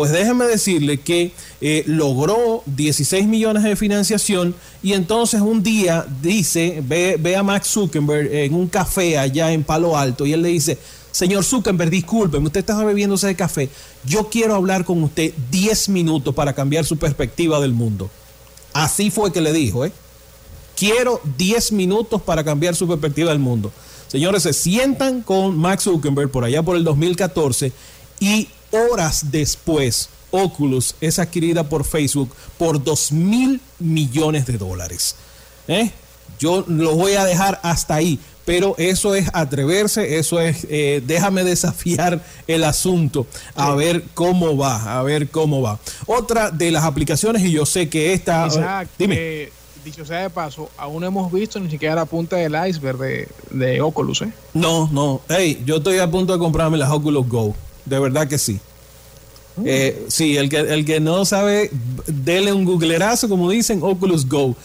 Pues 0.00 0.12
déjeme 0.12 0.46
decirle 0.46 0.98
que 0.98 1.30
eh, 1.60 1.84
logró 1.86 2.62
16 2.64 3.26
millones 3.26 3.64
de 3.64 3.76
financiación 3.76 4.54
y 4.82 4.94
entonces 4.94 5.42
un 5.42 5.62
día 5.62 6.06
dice, 6.22 6.82
ve, 6.86 7.18
ve 7.20 7.36
a 7.36 7.42
Max 7.42 7.68
Zuckerberg 7.68 8.32
en 8.32 8.54
un 8.54 8.66
café 8.66 9.18
allá 9.18 9.52
en 9.52 9.62
Palo 9.62 9.98
Alto 9.98 10.24
y 10.24 10.32
él 10.32 10.40
le 10.40 10.48
dice, 10.48 10.78
señor 11.10 11.44
Zuckerberg, 11.44 11.90
discúlpeme, 11.90 12.46
usted 12.46 12.60
está 12.60 12.82
bebiéndose 12.82 13.26
de 13.26 13.34
café, 13.34 13.68
yo 14.06 14.30
quiero 14.30 14.54
hablar 14.54 14.86
con 14.86 15.02
usted 15.02 15.34
10 15.50 15.90
minutos 15.90 16.34
para 16.34 16.54
cambiar 16.54 16.86
su 16.86 16.96
perspectiva 16.96 17.60
del 17.60 17.74
mundo. 17.74 18.08
Así 18.72 19.10
fue 19.10 19.30
que 19.34 19.42
le 19.42 19.52
dijo, 19.52 19.84
¿eh? 19.84 19.92
Quiero 20.76 21.20
10 21.36 21.72
minutos 21.72 22.22
para 22.22 22.42
cambiar 22.42 22.74
su 22.74 22.88
perspectiva 22.88 23.32
del 23.32 23.38
mundo. 23.38 23.70
Señores, 24.08 24.44
se 24.44 24.54
sientan 24.54 25.20
con 25.20 25.58
Max 25.58 25.84
Zuckerberg 25.84 26.30
por 26.30 26.44
allá 26.44 26.62
por 26.62 26.76
el 26.78 26.84
2014 26.84 27.70
y 28.18 28.48
horas 28.72 29.30
después 29.30 30.08
Oculus 30.30 30.94
es 31.00 31.18
adquirida 31.18 31.68
por 31.68 31.84
Facebook 31.84 32.30
por 32.58 32.82
2 32.82 33.12
mil 33.12 33.60
millones 33.78 34.46
de 34.46 34.58
dólares. 34.58 35.16
¿Eh? 35.68 35.90
Yo 36.38 36.64
lo 36.66 36.94
voy 36.94 37.14
a 37.14 37.24
dejar 37.24 37.60
hasta 37.62 37.96
ahí, 37.96 38.18
pero 38.44 38.74
eso 38.78 39.14
es 39.14 39.28
atreverse, 39.32 40.18
eso 40.18 40.40
es, 40.40 40.66
eh, 40.70 41.02
déjame 41.06 41.44
desafiar 41.44 42.24
el 42.46 42.64
asunto, 42.64 43.26
a 43.54 43.74
ver 43.74 44.04
cómo 44.14 44.56
va, 44.56 44.98
a 44.98 45.02
ver 45.02 45.28
cómo 45.28 45.60
va. 45.60 45.78
Otra 46.06 46.50
de 46.50 46.70
las 46.70 46.84
aplicaciones, 46.84 47.42
y 47.42 47.52
yo 47.52 47.66
sé 47.66 47.88
que 47.88 48.12
esta... 48.12 48.46
Exacto. 48.46 48.94
dime 48.98 49.50
dicho 49.84 50.04
sea 50.04 50.22
de 50.22 50.30
paso, 50.30 50.68
aún 50.76 51.00
no 51.00 51.06
hemos 51.06 51.32
visto 51.32 51.58
ni 51.58 51.70
siquiera 51.70 51.94
la 51.94 52.04
punta 52.04 52.36
del 52.36 52.54
iceberg 52.68 52.98
de, 52.98 53.28
de 53.50 53.80
Oculus, 53.80 54.22
¿eh? 54.22 54.32
No, 54.52 54.88
no. 54.92 55.22
Hey, 55.28 55.62
yo 55.64 55.76
estoy 55.76 55.98
a 55.98 56.10
punto 56.10 56.32
de 56.32 56.38
comprarme 56.38 56.76
las 56.76 56.90
Oculus 56.90 57.26
Go. 57.26 57.54
De 57.90 57.98
verdad 57.98 58.28
que 58.28 58.38
sí. 58.38 58.60
Eh, 59.64 60.06
sí, 60.08 60.36
el 60.36 60.48
que, 60.48 60.58
el 60.58 60.84
que 60.84 61.00
no 61.00 61.24
sabe, 61.24 61.70
dele 62.06 62.52
un 62.52 62.64
googlerazo, 62.64 63.28
como 63.28 63.50
dicen, 63.50 63.80
Oculus 63.82 64.28
Go. 64.28 64.56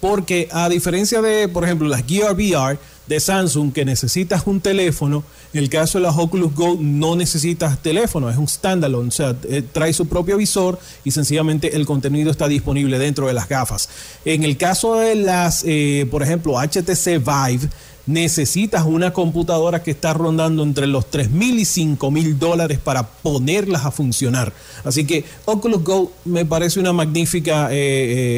Porque 0.00 0.48
a 0.52 0.68
diferencia 0.68 1.22
de, 1.22 1.48
por 1.48 1.64
ejemplo, 1.64 1.88
las 1.88 2.04
Gear 2.06 2.34
VR, 2.34 2.78
de 3.06 3.20
Samsung 3.20 3.72
que 3.72 3.84
necesitas 3.84 4.42
un 4.46 4.60
teléfono, 4.60 5.24
en 5.52 5.62
el 5.62 5.68
caso 5.68 5.98
de 5.98 6.02
las 6.04 6.16
Oculus 6.16 6.54
Go 6.54 6.76
no 6.80 7.16
necesitas 7.16 7.82
teléfono, 7.82 8.30
es 8.30 8.36
un 8.36 8.48
standalone, 8.48 9.08
o 9.08 9.12
sea, 9.12 9.36
eh, 9.48 9.62
trae 9.72 9.92
su 9.92 10.08
propio 10.08 10.36
visor 10.36 10.78
y 11.04 11.10
sencillamente 11.10 11.76
el 11.76 11.86
contenido 11.86 12.30
está 12.30 12.48
disponible 12.48 12.98
dentro 12.98 13.26
de 13.26 13.34
las 13.34 13.48
gafas. 13.48 13.88
En 14.24 14.42
el 14.44 14.56
caso 14.56 14.96
de 14.96 15.16
las, 15.16 15.64
eh, 15.66 16.06
por 16.10 16.22
ejemplo, 16.22 16.58
HTC 16.58 17.18
Vive, 17.18 17.68
necesitas 18.06 18.84
una 18.84 19.12
computadora 19.12 19.82
que 19.82 19.90
está 19.90 20.12
rondando 20.12 20.62
entre 20.62 20.86
los 20.86 21.10
3 21.10 21.30
mil 21.30 21.58
y 21.58 21.64
5 21.64 22.10
mil 22.10 22.38
dólares 22.38 22.78
para 22.78 23.06
ponerlas 23.06 23.86
a 23.86 23.90
funcionar. 23.90 24.52
Así 24.84 25.06
que 25.06 25.24
Oculus 25.46 25.82
Go 25.82 26.12
me 26.24 26.44
parece 26.44 26.80
una 26.80 26.92
magnífica 26.92 27.72
eh, 27.72 27.76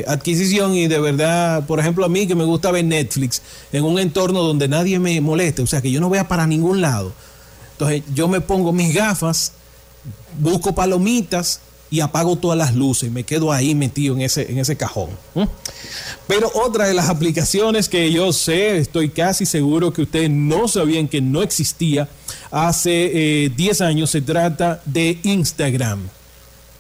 eh, 0.01 0.05
adquisición 0.07 0.75
y 0.75 0.87
de 0.87 1.01
verdad, 1.01 1.67
por 1.67 1.81
ejemplo, 1.81 2.05
a 2.05 2.09
mí 2.09 2.27
que 2.27 2.35
me 2.35 2.45
gusta 2.45 2.71
ver 2.71 2.85
Netflix 2.85 3.43
en 3.73 3.85
un 3.85 3.99
entorno 3.99 4.43
donde 4.43 4.69
nadie 4.69 4.99
me 4.99 5.21
moleste, 5.21 5.63
o 5.63 5.67
sea, 5.67 5.83
que 5.83 5.91
yo 5.91 6.01
no 6.01 6.11
vea 6.11 6.29
para 6.29 6.47
ningún 6.47 6.81
lado. 6.81 7.13
Entonces 7.73 8.03
yo 8.15 8.29
me 8.29 8.41
pongo 8.41 8.73
mis 8.73 8.95
gafas, 8.95 9.53
busco 10.39 10.75
palomitas 10.75 11.61
y 11.91 12.01
apago 12.01 12.37
todas 12.37 12.59
las 12.59 12.75
luces, 12.75 13.11
me 13.11 13.25
quedo 13.25 13.53
ahí 13.53 13.75
metido 13.75 14.15
en 14.15 14.23
ese, 14.23 14.51
en 14.51 14.59
ese 14.59 14.77
cajón. 14.77 15.11
Pero 16.27 16.51
otra 16.55 16.89
de 16.89 16.95
las 16.95 17.09
aplicaciones 17.09 17.89
que 17.89 18.11
yo 18.11 18.33
sé, 18.33 18.79
estoy 18.79 19.11
casi 19.11 19.47
seguro 19.47 19.93
que 19.93 20.03
ustedes 20.03 20.31
no 20.31 20.67
sabían 20.67 21.09
que 21.09 21.21
no 21.21 21.43
existía 21.43 22.09
hace 22.51 23.51
10 23.55 23.81
eh, 23.81 23.85
años, 23.85 24.11
se 24.11 24.21
trata 24.21 24.83
de 24.85 25.19
Instagram. 25.23 26.09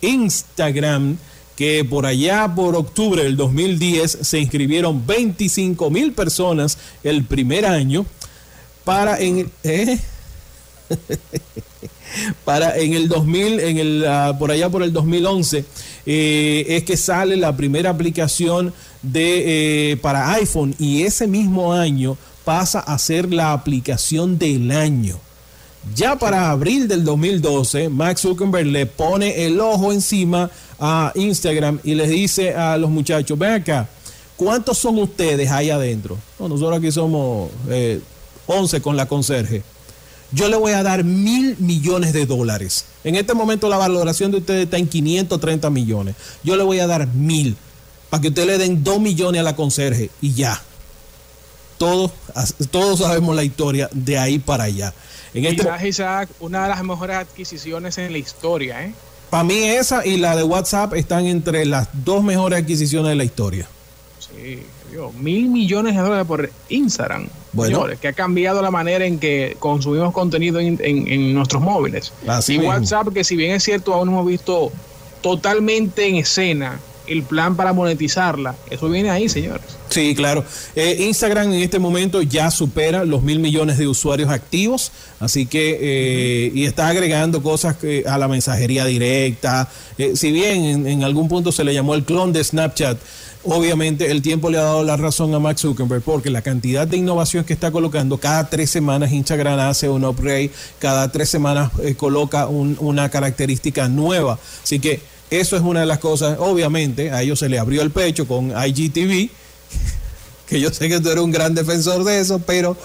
Instagram 0.01 1.19
que 1.57 1.85
por 1.85 2.05
allá 2.05 2.53
por 2.55 2.77
octubre 2.77 3.25
del 3.25 3.37
2010 3.37 4.19
se 4.21 4.39
inscribieron 4.39 5.07
25 5.07 5.91
mil 5.91 6.13
personas 6.13 6.77
el 7.03 7.25
primer 7.25 7.65
año 7.65 8.05
para 8.85 9.19
en... 9.19 9.51
¿eh? 9.65 9.99
para 12.45 12.77
en 12.79 12.95
el 12.95 13.09
2000, 13.09 13.61
en 13.61 13.79
el, 13.79 14.07
ah, 14.07 14.37
por 14.39 14.51
allá 14.51 14.69
por 14.69 14.83
el 14.83 14.93
2011, 14.93 15.65
eh, 16.07 16.65
es 16.69 16.85
que 16.85 16.97
sale 16.97 17.37
la 17.37 17.57
primera 17.57 17.91
aplicación 17.91 18.73
de, 19.03 19.93
eh, 19.93 19.97
para 19.99 20.33
iPhone 20.35 20.75
y 20.79 21.03
ese 21.03 21.27
mismo 21.27 21.73
año 21.73 22.17
pasa 22.45 22.81
a 22.81 22.99
ser 22.99 23.33
la 23.33 23.53
aplicación 23.53 24.39
del 24.39 24.71
año. 24.71 25.19
Ya 25.95 26.17
para 26.17 26.51
abril 26.51 26.89
del 26.89 27.05
2012, 27.05 27.89
Max 27.89 28.23
Zuckerberg 28.23 28.67
le 28.67 28.87
pone 28.87 29.47
el 29.47 29.61
ojo 29.61 29.93
encima 29.93 30.51
a 30.81 31.13
Instagram 31.15 31.79
y 31.85 31.95
les 31.95 32.11
dice 32.11 32.55
a 32.55 32.77
los 32.77 32.91
muchachos, 32.91 33.39
ven 33.39 33.53
acá, 33.53 33.89
¿cuántos 34.37 34.79
son 34.79 34.99
ustedes 34.99 35.51
ahí 35.51 35.71
adentro? 35.71 36.19
nosotros 36.39 36.79
aquí 36.79 36.91
somos 36.91 37.51
11 38.47 38.77
eh, 38.77 38.81
con 38.81 38.97
la 38.97 39.07
conserje 39.07 39.63
yo 40.33 40.49
le 40.49 40.57
voy 40.57 40.73
a 40.73 40.83
dar 40.83 41.05
mil 41.05 41.57
millones 41.59 42.13
de 42.13 42.27
dólares. 42.27 42.87
En 43.05 43.15
este 43.15 43.35
momento 43.35 43.69
la 43.69 43.77
valoración 43.77 44.31
de 44.31 44.39
ustedes 44.39 44.65
está 44.65 44.79
en 44.79 44.89
530 44.89 45.71
millones. 45.71 46.17
Yo 46.43 46.57
le 46.57 46.63
voy 46.63 46.81
a 46.81 46.87
dar 46.87 47.07
mil 47.09 47.57
para 48.11 48.21
que 48.21 48.29
ustedes 48.29 48.49
le 48.49 48.59
den 48.59 48.85
dos 48.85 49.01
millones 49.01 49.41
a 49.41 49.45
la 49.45 49.57
conserje 49.57 50.11
y 50.21 50.35
ya. 50.35 50.61
Todos, 51.79 52.11
todos 52.71 53.01
sabemos 53.01 53.37
la 53.37 53.45
historia 53.45 53.89
de 53.93 54.19
ahí 54.19 54.39
para 54.39 54.65
allá. 54.65 54.95
En 55.35 55.45
este 55.45 55.69
Isaac, 55.87 56.31
una 56.41 56.63
de 56.63 56.69
las 56.71 56.83
mejores 56.83 57.17
adquisiciones 57.17 57.99
en 57.99 58.13
la 58.13 58.19
historia. 58.19 58.85
¿eh? 58.85 58.95
Para 59.29 59.45
mí 59.45 59.59
esa 59.63 60.07
y 60.07 60.17
la 60.17 60.35
de 60.35 60.43
WhatsApp 60.43 60.95
están 60.95 61.27
entre 61.27 61.67
las 61.67 61.89
dos 61.93 62.25
mejores 62.25 62.61
adquisiciones 62.63 63.11
de 63.11 63.17
la 63.17 63.25
historia. 63.25 63.69
Sí 64.19 64.63
mil 65.19 65.49
millones 65.49 65.95
de 65.95 66.01
dólares 66.01 66.27
por 66.27 66.51
Instagram. 66.69 67.29
Bueno. 67.57 67.87
que 68.01 68.09
ha 68.09 68.13
cambiado 68.13 68.63
la 68.63 68.71
manera 68.71 69.05
en 69.05 69.19
que 69.19 69.57
consumimos 69.59 70.13
contenido 70.13 70.61
en, 70.61 71.35
nuestros 71.35 71.63
móviles. 71.63 72.13
y 72.49 72.59
WhatsApp, 72.59 73.09
que 73.13 73.25
si 73.25 73.37
bien 73.37 73.53
es 73.53 73.65
cierto, 73.65 73.95
aún 73.95 74.07
no 74.07 74.13
hemos 74.13 74.27
visto 74.27 74.71
totalmente 75.23 76.07
en 76.07 76.17
escena 76.17 76.79
el 77.07 77.23
plan 77.23 77.57
para 77.57 77.73
monetizarla. 77.73 78.55
Eso 78.71 78.89
viene 78.89 79.11
ahí, 79.11 79.29
señores. 79.29 79.65
Sí, 79.89 80.15
claro. 80.15 80.45
Eh, 80.75 81.05
Instagram 81.07 81.53
en 81.53 81.63
este 81.63 81.79
momento 81.79 82.23
ya 82.23 82.51
supera 82.51 83.05
los 83.05 83.23
mil 83.23 83.39
millones 83.39 83.79
de 83.79 83.87
usuarios 83.89 84.31
activos, 84.31 84.93
así 85.21 85.47
que, 85.47 85.79
eh, 85.81 86.53
y 86.55 86.65
está 86.65 86.89
agregando 86.89 87.43
cosas 87.43 87.77
a 88.07 88.19
la 88.19 88.29
mensajería 88.29 88.85
directa. 88.85 89.69
Eh, 89.99 90.13
si 90.17 90.33
bien 90.33 90.87
en, 90.87 91.05
algún 91.05 91.29
punto 91.29 91.53
se 91.53 91.65
le 91.65 91.73
llamó 91.73 91.95
el 91.95 92.05
clon 92.05 92.33
de 92.33 92.43
Snapchat, 92.43 92.99
Obviamente 93.49 94.11
el 94.11 94.23
tiempo 94.23 94.51
le 94.51 94.59
ha 94.59 94.63
dado 94.63 94.83
la 94.83 94.97
razón 94.97 95.33
a 95.33 95.39
Max 95.39 95.61
Zuckerberg 95.61 96.03
porque 96.03 96.31
la 96.31 96.43
cantidad 96.43 96.87
de 96.87 96.97
innovación 96.97 97.45
que 97.45 97.53
está 97.53 97.71
colocando, 97.71 98.19
cada 98.19 98.51
tres 98.51 98.71
semanas 98.71 99.13
Instagram 99.13 99.61
hace 99.61 99.89
un 99.89 100.05
upgrade, 100.05 100.51
cada 100.81 101.13
tres 101.13 101.29
semanas 101.29 101.71
eh, 101.81 101.95
coloca 101.95 102.49
una 102.49 103.09
característica 103.09 103.89
nueva. 103.89 104.41
Así 104.65 104.81
que 104.81 105.01
eso 105.31 105.57
es 105.57 105.63
una 105.63 105.81
de 105.81 105.87
las 105.87 105.99
cosas, 105.99 106.37
obviamente 106.39 107.11
a 107.11 107.23
ellos 107.23 107.39
se 107.39 107.49
le 107.49 107.59
abrió 107.59 107.83
el 107.83 107.91
pecho 107.91 108.27
con 108.27 108.51
IGTV 108.51 109.31
que 110.47 110.61
yo 110.61 110.73
sé 110.73 110.89
que 110.89 111.01
tú 111.01 111.11
eres 111.11 111.23
un 111.23 111.33
gran 111.33 111.55
defensor 111.55 112.05
de 112.05 112.21
eso, 112.21 112.39
pero... 112.39 112.77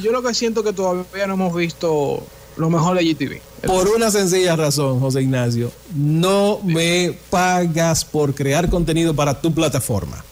yo 0.00 0.12
lo 0.12 0.22
que 0.22 0.34
siento 0.34 0.62
que 0.62 0.72
todavía 0.72 1.26
no 1.26 1.34
hemos 1.34 1.54
visto 1.54 2.26
lo 2.56 2.70
mejor 2.70 2.98
de 2.98 3.04
GTV. 3.04 3.40
Por 3.66 3.88
una 3.88 4.10
sencilla 4.10 4.56
razón, 4.56 5.00
José 5.00 5.22
Ignacio. 5.22 5.70
No 5.94 6.60
me 6.64 7.16
pagas 7.30 8.04
por 8.04 8.34
crear 8.34 8.68
contenido 8.68 9.14
para 9.14 9.40
tu 9.40 9.52
plataforma. 9.52 10.24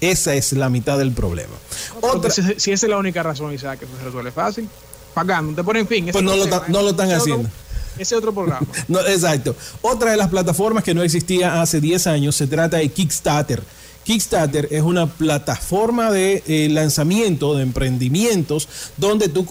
Esa 0.00 0.34
es 0.34 0.52
la 0.52 0.70
mitad 0.70 0.98
del 0.98 1.12
problema. 1.12 1.52
si, 2.30 2.72
esa 2.72 2.86
es 2.86 2.90
la 2.90 2.96
única 2.96 3.22
razón, 3.22 3.52
Isaac, 3.52 3.80
que 3.80 3.86
se 3.86 4.04
resuelve 4.04 4.32
fácil, 4.32 4.68
pagando, 5.14 5.54
te 5.54 5.62
ponen 5.62 5.86
fin. 5.86 6.08
Pues 6.10 6.24
no, 6.24 6.36
lo, 6.36 6.46
no 6.46 6.82
lo, 6.82 6.90
están 6.90 7.12
haciendo. 7.12 7.48
Ese 7.98 8.16
otro 8.16 8.32
programa. 8.32 8.66
no, 8.88 9.00
exacto. 9.00 9.54
Otra 9.82 10.12
de 10.12 10.16
las 10.16 10.28
plataformas 10.28 10.84
que 10.84 10.94
no 10.94 11.02
existía 11.02 11.60
hace 11.60 11.80
10 11.80 12.06
años 12.06 12.36
se 12.36 12.46
trata 12.46 12.78
de 12.78 12.88
Kickstarter. 12.88 13.62
Kickstarter 14.04 14.68
es 14.70 14.82
una 14.82 15.06
plataforma 15.06 16.10
de 16.10 16.42
eh, 16.46 16.68
lanzamiento 16.70 17.54
de 17.54 17.62
emprendimientos 17.62 18.68
donde 18.96 19.28
tú, 19.28 19.46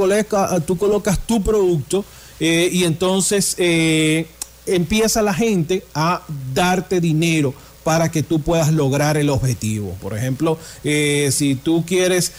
tú 0.66 0.78
colocas 0.78 1.20
tu 1.26 1.42
producto 1.44 2.04
eh, 2.40 2.70
y 2.72 2.84
entonces 2.84 3.56
eh, 3.58 4.28
empieza 4.66 5.22
la 5.22 5.34
gente 5.34 5.84
a 5.94 6.24
darte 6.54 7.00
dinero 7.00 7.54
para 7.84 8.12
que 8.12 8.24
tú 8.24 8.40
puedas 8.42 8.72
lograr 8.72 9.18
el 9.18 9.30
objetivo. 9.30 9.96
Por 10.02 10.18
ejemplo, 10.18 10.58
si 10.84 11.60
tú 11.64 11.84
quieres 11.86 12.32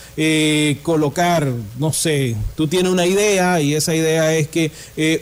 colocar, 0.83 1.49
no 1.79 1.93
sé, 1.93 2.37
tú 2.57 2.69
tienes 2.69 2.93
una 2.93 3.07
idea 3.07 3.61
y 3.61 3.75
esa 3.75 3.95
idea 3.95 4.35
es 4.37 4.49
que 4.49 4.71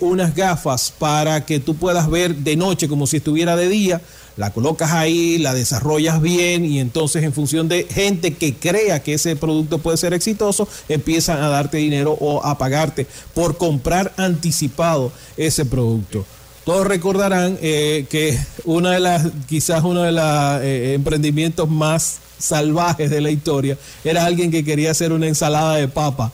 unas 0.00 0.34
gafas 0.34 0.92
para 0.98 1.46
que 1.46 1.60
tú 1.60 1.76
puedas 1.76 2.10
ver 2.10 2.34
de 2.34 2.56
noche 2.56 2.88
como 2.88 3.06
si 3.06 3.18
estuviera 3.18 3.56
de 3.56 3.68
día, 3.68 4.00
la 4.36 4.52
colocas 4.52 4.92
ahí, 4.92 5.38
la 5.38 5.52
desarrollas 5.52 6.22
bien 6.22 6.64
y 6.64 6.78
entonces 6.78 7.24
en 7.24 7.32
función 7.32 7.68
de 7.68 7.88
gente 7.90 8.34
que 8.34 8.54
crea 8.54 9.02
que 9.02 9.14
ese 9.14 9.34
producto 9.34 9.78
puede 9.78 9.96
ser 9.96 10.14
exitoso, 10.14 10.68
empiezan 10.88 11.42
a 11.42 11.48
darte 11.48 11.78
dinero 11.78 12.16
o 12.20 12.44
a 12.44 12.56
pagarte 12.56 13.08
por 13.34 13.56
comprar 13.56 14.12
anticipado 14.16 15.10
ese 15.36 15.64
producto. 15.64 16.24
Todos 16.68 16.86
recordarán 16.86 17.58
eh, 17.62 18.04
que 18.10 18.38
una 18.66 18.90
de 18.90 19.00
las, 19.00 19.26
quizás 19.48 19.82
uno 19.84 20.02
de 20.02 20.12
los 20.12 20.60
eh, 20.60 20.92
emprendimientos 20.92 21.66
más 21.66 22.18
salvajes 22.36 23.08
de 23.08 23.22
la 23.22 23.30
historia 23.30 23.78
era 24.04 24.26
alguien 24.26 24.50
que 24.50 24.62
quería 24.62 24.90
hacer 24.90 25.12
una 25.12 25.28
ensalada 25.28 25.76
de 25.76 25.88
papa. 25.88 26.30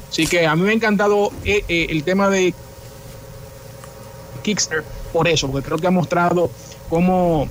Así 0.10 0.26
que 0.26 0.48
a 0.48 0.56
mí 0.56 0.64
me 0.64 0.72
ha 0.72 0.74
encantado 0.74 1.32
eh, 1.46 1.64
eh, 1.68 1.86
el 1.92 2.04
tema 2.04 2.30
de 2.30 2.52
Kickstarter 4.42 4.84
por 5.14 5.28
eso, 5.28 5.52
porque 5.52 5.68
creo 5.68 5.78
que 5.78 5.86
ha 5.86 5.92
mostrado 5.92 6.50
cómo 6.90 7.48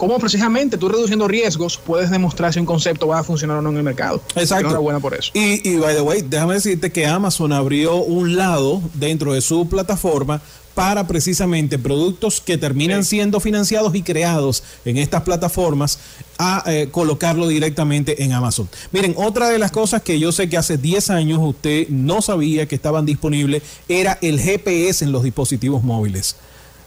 cómo 0.00 0.18
precisamente 0.18 0.78
tú 0.78 0.88
reduciendo 0.88 1.28
riesgos 1.28 1.76
puedes 1.76 2.10
demostrar 2.10 2.54
si 2.54 2.58
un 2.58 2.64
concepto 2.64 3.06
va 3.06 3.18
a 3.18 3.22
funcionar 3.22 3.58
o 3.58 3.62
no 3.62 3.68
en 3.68 3.76
el 3.76 3.82
mercado. 3.82 4.22
Exacto. 4.34 4.80
buena 4.80 4.98
por 4.98 5.12
eso. 5.12 5.30
Y, 5.34 5.68
y, 5.68 5.76
by 5.76 5.94
the 5.94 6.00
way, 6.00 6.22
déjame 6.22 6.54
decirte 6.54 6.90
que 6.90 7.04
Amazon 7.04 7.52
abrió 7.52 7.96
un 7.96 8.34
lado 8.34 8.80
dentro 8.94 9.34
de 9.34 9.42
su 9.42 9.68
plataforma 9.68 10.40
para 10.74 11.06
precisamente 11.06 11.78
productos 11.78 12.40
que 12.40 12.56
terminan 12.56 13.04
siendo 13.04 13.40
financiados 13.40 13.94
y 13.94 14.02
creados 14.02 14.62
en 14.86 14.96
estas 14.96 15.20
plataformas 15.20 15.98
a 16.38 16.62
eh, 16.66 16.88
colocarlo 16.90 17.46
directamente 17.46 18.24
en 18.24 18.32
Amazon. 18.32 18.70
Miren, 18.92 19.12
otra 19.18 19.50
de 19.50 19.58
las 19.58 19.70
cosas 19.70 20.00
que 20.00 20.18
yo 20.18 20.32
sé 20.32 20.48
que 20.48 20.56
hace 20.56 20.78
10 20.78 21.10
años 21.10 21.40
usted 21.42 21.88
no 21.90 22.22
sabía 22.22 22.64
que 22.64 22.74
estaban 22.74 23.04
disponibles 23.04 23.62
era 23.86 24.16
el 24.22 24.40
GPS 24.40 25.04
en 25.04 25.12
los 25.12 25.24
dispositivos 25.24 25.84
móviles. 25.84 26.36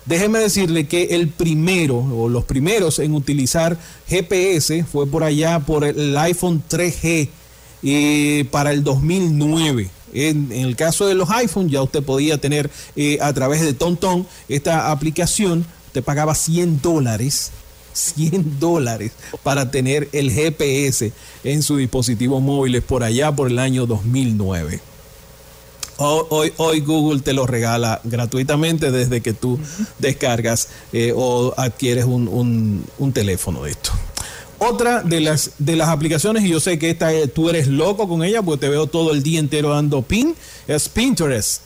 Déjeme 0.06 0.40
decirle 0.40 0.86
que 0.88 1.16
el 1.16 1.30
primero 1.30 1.98
o 1.98 2.28
los 2.28 2.44
primeros 2.44 3.00
en 3.00 3.14
utilizar 3.14 3.78
GPS 4.08 4.84
fue 4.84 5.08
por 5.08 5.24
allá 5.24 5.60
por 5.60 5.86
el 5.86 6.18
iPhone 6.18 6.62
3G 6.70 7.30
eh, 7.84 8.46
para 8.52 8.72
el 8.72 8.84
2009. 8.84 9.90
En, 10.14 10.52
el 10.52 10.76
caso 10.76 11.08
de 11.08 11.16
los 11.16 11.30
iPhones 11.30 11.72
ya 11.72 11.82
usted 11.82 12.04
podía 12.04 12.38
tener 12.38 12.70
eh, 12.96 13.18
a 13.22 13.34
través 13.34 13.62
de 13.62 13.74
TomTom 13.74 14.26
esta 14.50 14.92
aplicación, 14.92 15.66
te 15.92 16.02
pagaba 16.02 16.36
100 16.36 16.82
dólares 16.82 17.52
100 17.94 18.60
dólares 18.60 19.12
para 19.44 19.72
tener 19.72 20.10
el 20.12 20.32
GPS 20.32 21.14
en 21.44 21.62
su 21.62 21.78
dispositivo 21.78 22.42
móvil 22.42 22.82
por 22.82 23.04
allá 23.04 23.32
por 23.32 23.50
el 23.50 23.60
año 23.60 23.86
2009. 23.86 24.93
Hoy, 26.06 26.52
hoy, 26.58 26.82
Google 26.82 27.22
te 27.22 27.32
lo 27.32 27.48
regala 27.48 28.02
gratuitamente 28.04 28.92
desde 28.92 29.22
que 29.22 29.32
tú 29.32 29.58
descargas 30.00 30.68
eh, 30.92 31.14
o 31.16 31.54
adquieres 31.56 32.04
un, 32.04 32.84
teléfono 33.14 33.64
de 33.64 33.72
esto. 33.72 33.92
Otra 34.60 35.02
de 35.02 35.22
las, 35.22 35.52
de 35.60 35.78
las 35.78 35.88
aplicaciones, 35.88 36.44
y 36.44 36.50
yo 36.50 36.60
sé 36.60 36.78
que 36.78 36.90
esta, 36.90 37.10
tú 37.28 37.50
eres 37.50 37.68
loco 37.68 38.10
con 38.10 38.22
ella, 38.22 38.42
porque 38.42 38.66
te 38.66 38.70
veo 38.70 38.88
todo 38.88 39.14
el 39.14 39.24
día 39.24 39.40
entero 39.40 39.70
dando 39.70 40.02
pin, 40.02 40.36
es 40.68 40.90
Pinterest. 40.90 41.62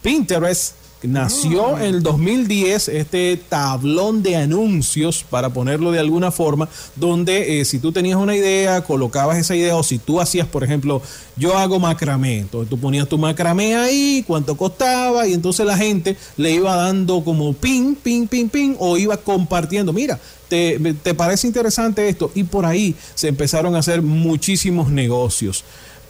Pinterest 0.00 0.72
Nació 1.06 1.76
ah. 1.76 1.84
en 1.84 1.94
el 1.94 2.02
2010 2.02 2.88
este 2.88 3.36
tablón 3.48 4.22
de 4.22 4.36
anuncios, 4.36 5.24
para 5.28 5.50
ponerlo 5.50 5.92
de 5.92 5.98
alguna 5.98 6.30
forma, 6.30 6.68
donde 6.96 7.60
eh, 7.60 7.64
si 7.64 7.78
tú 7.78 7.92
tenías 7.92 8.16
una 8.16 8.34
idea, 8.34 8.82
colocabas 8.82 9.38
esa 9.38 9.54
idea, 9.54 9.76
o 9.76 9.82
si 9.82 9.98
tú 9.98 10.20
hacías, 10.20 10.46
por 10.46 10.64
ejemplo, 10.64 11.02
yo 11.36 11.58
hago 11.58 11.78
macramé, 11.78 12.38
entonces 12.38 12.70
tú 12.70 12.78
ponías 12.78 13.08
tu 13.08 13.18
macramé 13.18 13.74
ahí, 13.74 14.24
cuánto 14.26 14.56
costaba, 14.56 15.26
y 15.26 15.34
entonces 15.34 15.66
la 15.66 15.76
gente 15.76 16.16
le 16.36 16.52
iba 16.52 16.74
dando 16.74 17.22
como 17.22 17.52
pin, 17.52 17.96
pin, 17.96 18.26
pin, 18.26 18.48
pin, 18.48 18.76
o 18.78 18.96
iba 18.96 19.16
compartiendo, 19.16 19.92
mira, 19.92 20.18
¿Te, 20.48 20.78
¿te, 21.02 21.14
parece 21.14 21.46
interesante 21.46 22.06
esto? 22.06 22.30
Y 22.34 22.44
por 22.44 22.66
ahí 22.66 22.94
se 23.14 23.28
empezaron 23.28 23.74
a 23.74 23.78
hacer 23.78 24.02
muchísimos 24.02 24.90
negocios 24.90 25.64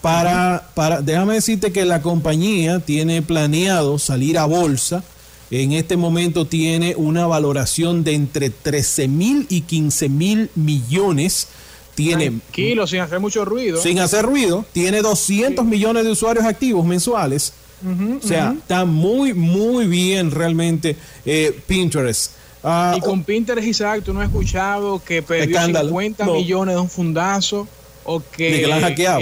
para, 0.05 0.69
para, 0.75 1.01
déjame 1.01 1.33
decirte 1.33 1.73
que 1.73 1.87
la 1.87 2.03
compañía 2.03 2.79
tiene 2.79 3.23
planeado 3.23 3.99
salir 3.99 4.37
a 4.37 4.45
bolsa. 4.45 5.03
En 5.51 5.73
este 5.73 5.97
momento 5.97 6.47
tiene 6.47 6.95
una 6.95 7.27
valoración 7.27 8.05
de 8.05 8.13
entre 8.13 8.51
13 8.51 9.09
mil 9.09 9.47
y 9.49 9.63
15 9.63 10.11
mil 10.11 10.51
millones. 10.57 11.49
Tiene, 11.95 12.27
Tranquilo, 12.27 12.87
sin 12.87 13.01
hacer 13.01 13.19
mucho 13.19 13.47
ruido. 13.47 13.81
Sin 13.81 13.99
hacer 13.99 14.27
ruido. 14.27 14.67
Tiene 14.75 15.01
200 15.01 15.65
millones 15.65 16.05
de 16.05 16.11
usuarios 16.11 16.45
activos 16.45 16.85
mensuales. 16.85 17.55
o 17.83 18.27
sea, 18.27 18.55
está 18.59 18.85
muy, 18.85 19.33
muy 19.33 19.87
bien 19.87 20.31
realmente 20.31 20.97
eh, 21.25 21.59
Pinterest. 21.67 22.33
Ah, 22.63 22.95
y 22.99 23.01
con 23.01 23.25
Pinterest, 23.25 23.67
Isaac, 23.67 24.03
tú 24.05 24.13
no 24.13 24.21
has 24.21 24.27
escuchado 24.27 25.03
que 25.03 25.23
perdió 25.23 25.65
50 25.65 26.27
millones 26.27 26.75
de 26.75 26.81
un 26.83 26.91
fundazo 26.91 27.67
o 28.05 28.21
que, 28.21 28.61
que 28.61 28.67
la 28.67 28.77
han 28.77 28.83
hackeado. 28.83 29.21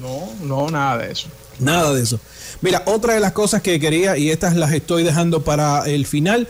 No, 0.00 0.28
no, 0.42 0.70
nada 0.70 0.98
de 0.98 1.12
eso. 1.12 1.28
Nada 1.58 1.92
de 1.92 2.02
eso. 2.02 2.18
Mira, 2.60 2.82
otra 2.86 3.14
de 3.14 3.20
las 3.20 3.32
cosas 3.32 3.62
que 3.62 3.78
quería, 3.78 4.16
y 4.16 4.30
estas 4.30 4.56
las 4.56 4.72
estoy 4.72 5.02
dejando 5.02 5.42
para 5.42 5.84
el 5.86 6.06
final, 6.06 6.48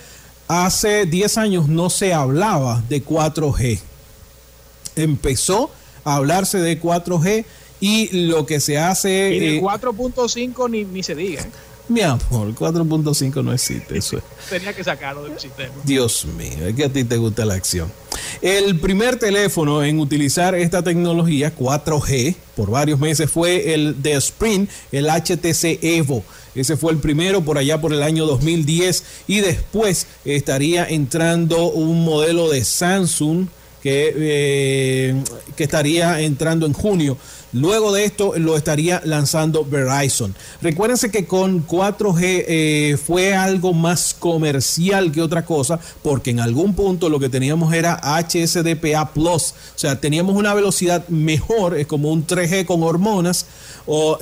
hace 0.49 1.07
10 1.07 1.39
años 1.39 1.69
no 1.69 1.91
se 1.91 2.13
hablaba 2.15 2.83
de 2.89 3.05
4G. 3.05 3.81
Empezó 4.97 5.71
a 6.05 6.17
hablarse 6.17 6.59
de 6.59 6.81
4G 6.81 7.45
y 7.81 8.27
lo 8.27 8.47
que 8.47 8.61
se 8.61 8.79
hace... 8.79 9.35
Y 9.35 9.39
de 9.39 9.61
4.5 9.61 10.67
eh, 10.67 10.71
ni, 10.71 10.85
ni 10.85 11.03
se 11.03 11.15
diga. 11.15 11.45
Mi 11.91 12.03
amor, 12.03 12.55
4.5 12.55 13.43
no 13.43 13.53
existe. 13.53 13.99
Eso 13.99 14.23
Tenía 14.49 14.73
que 14.73 14.85
sacarlo 14.85 15.25
del 15.25 15.41
sistema. 15.41 15.75
Dios 15.83 16.25
mío, 16.25 16.69
es 16.69 16.75
que 16.77 16.85
a 16.85 16.89
ti 16.89 17.03
te 17.03 17.17
gusta 17.17 17.45
la 17.45 17.55
acción. 17.55 17.91
El 18.41 18.79
primer 18.79 19.19
teléfono 19.19 19.83
en 19.83 19.99
utilizar 19.99 20.55
esta 20.55 20.85
tecnología 20.85 21.53
4G 21.53 22.37
por 22.55 22.71
varios 22.71 23.01
meses 23.01 23.29
fue 23.29 23.75
el 23.75 24.01
de 24.01 24.13
Sprint, 24.13 24.71
el 24.93 25.07
HTC 25.07 25.83
Evo. 25.83 26.23
Ese 26.55 26.77
fue 26.77 26.93
el 26.93 26.99
primero 26.99 27.43
por 27.43 27.59
allá 27.59 27.81
por 27.81 27.93
el 27.93 28.05
año 28.05 28.25
2010 28.25 29.05
y 29.27 29.41
después 29.41 30.07
estaría 30.25 30.85
entrando 30.85 31.71
un 31.71 32.05
modelo 32.05 32.49
de 32.51 32.65
Samsung 32.65 33.49
que, 33.83 34.15
eh, 34.17 35.23
que 35.61 35.65
estaría 35.65 36.23
entrando 36.23 36.65
en 36.65 36.73
junio. 36.73 37.19
Luego 37.53 37.93
de 37.93 38.07
esto 38.07 38.33
lo 38.39 38.57
estaría 38.57 39.03
lanzando 39.05 39.63
Verizon. 39.63 40.35
Recuérdense 40.63 41.11
que 41.11 41.27
con 41.27 41.67
4G 41.67 42.45
eh, 42.49 42.97
fue 42.97 43.35
algo 43.35 43.75
más 43.75 44.17
comercial 44.19 45.13
que 45.13 45.21
otra 45.21 45.45
cosa, 45.45 45.79
porque 46.03 46.31
en 46.31 46.41
algún 46.41 46.73
punto 46.73 47.11
lo 47.11 47.21
que 47.21 47.29
teníamos 47.29 47.75
era 47.75 48.01
HSDPA 48.03 49.13
Plus, 49.13 49.53
o 49.75 49.79
sea, 49.79 50.01
teníamos 50.01 50.35
una 50.35 50.55
velocidad 50.55 51.07
mejor, 51.09 51.77
es 51.77 51.87
como 51.87 52.11
un 52.11 52.27
3G 52.27 52.65
con 52.65 52.83
hormonas, 52.83 53.45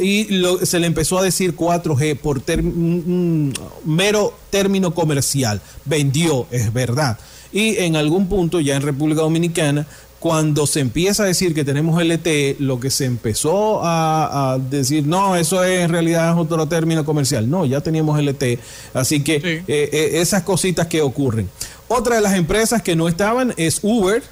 y 0.00 0.26
se 0.64 0.80
le 0.80 0.88
empezó 0.88 1.18
a 1.18 1.22
decir 1.22 1.54
4G 1.54 2.18
por 2.18 2.42
un 2.48 3.54
mero 3.84 4.34
término 4.50 4.92
comercial. 4.92 5.60
Vendió, 5.84 6.48
es 6.50 6.72
verdad. 6.72 7.16
Y 7.52 7.78
en 7.78 7.96
algún 7.96 8.28
punto, 8.28 8.60
ya 8.60 8.76
en 8.76 8.82
República 8.82 9.22
Dominicana, 9.22 9.86
cuando 10.18 10.66
se 10.66 10.80
empieza 10.80 11.22
a 11.22 11.26
decir 11.26 11.54
que 11.54 11.64
tenemos 11.64 12.02
LTE, 12.02 12.56
lo 12.58 12.80
que 12.80 12.90
se 12.90 13.04
empezó 13.04 13.80
a, 13.84 14.58
decir, 14.70 15.06
no, 15.06 15.36
eso 15.36 15.62
es 15.62 15.84
en 15.84 15.90
realidad 15.90 16.32
es 16.32 16.38
otro 16.38 16.66
término 16.66 17.04
comercial. 17.04 17.48
No, 17.48 17.64
ya 17.64 17.80
teníamos 17.80 18.20
LTE. 18.20 18.58
Así 18.94 19.22
que 19.22 19.36
eh, 19.36 19.64
eh, 19.68 20.10
esas 20.14 20.42
cositas 20.42 20.88
que 20.88 21.02
ocurren. 21.02 21.48
Otra 21.86 22.16
de 22.16 22.20
las 22.20 22.34
empresas 22.34 22.82
que 22.82 22.96
no 22.96 23.06
estaban 23.08 23.54
es 23.56 23.78
Uber. 23.82 24.22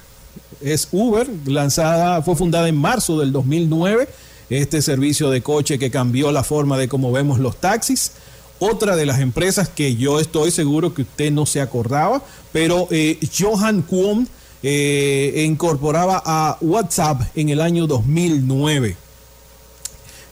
Es 0.61 0.89
Uber, 0.91 1.27
lanzada, 1.45 2.21
fue 2.21 2.35
fundada 2.35 2.67
en 2.67 2.75
marzo 2.75 3.19
del 3.19 3.31
2009. 3.31 4.09
Este 4.49 4.81
servicio 4.81 5.29
de 5.29 5.41
coche 5.41 5.79
que 5.79 5.89
cambió 5.89 6.31
la 6.31 6.43
forma 6.43 6.77
de 6.77 6.89
cómo 6.89 7.11
vemos 7.11 7.39
los 7.39 7.57
taxis. 7.57 8.11
otra 8.59 8.95
de 8.95 9.05
las 9.05 9.19
empresas 9.19 9.69
que 9.69 9.95
yo 9.95 10.19
estoy 10.19 10.51
seguro 10.51 10.93
que 10.93 11.03
usted 11.03 11.31
no 11.31 11.45
se 11.45 11.61
acordaba, 11.61 12.23
pero 12.51 12.87
eh, 12.89 13.19
Johan 13.37 13.83
Kuhn 13.83 14.27
eh, 14.63 15.43
incorporaba 15.45 16.21
a 16.25 16.57
WhatsApp 16.61 17.21
en 17.35 17.49
el 17.49 17.61
año 17.61 17.87
2009. 17.87 18.95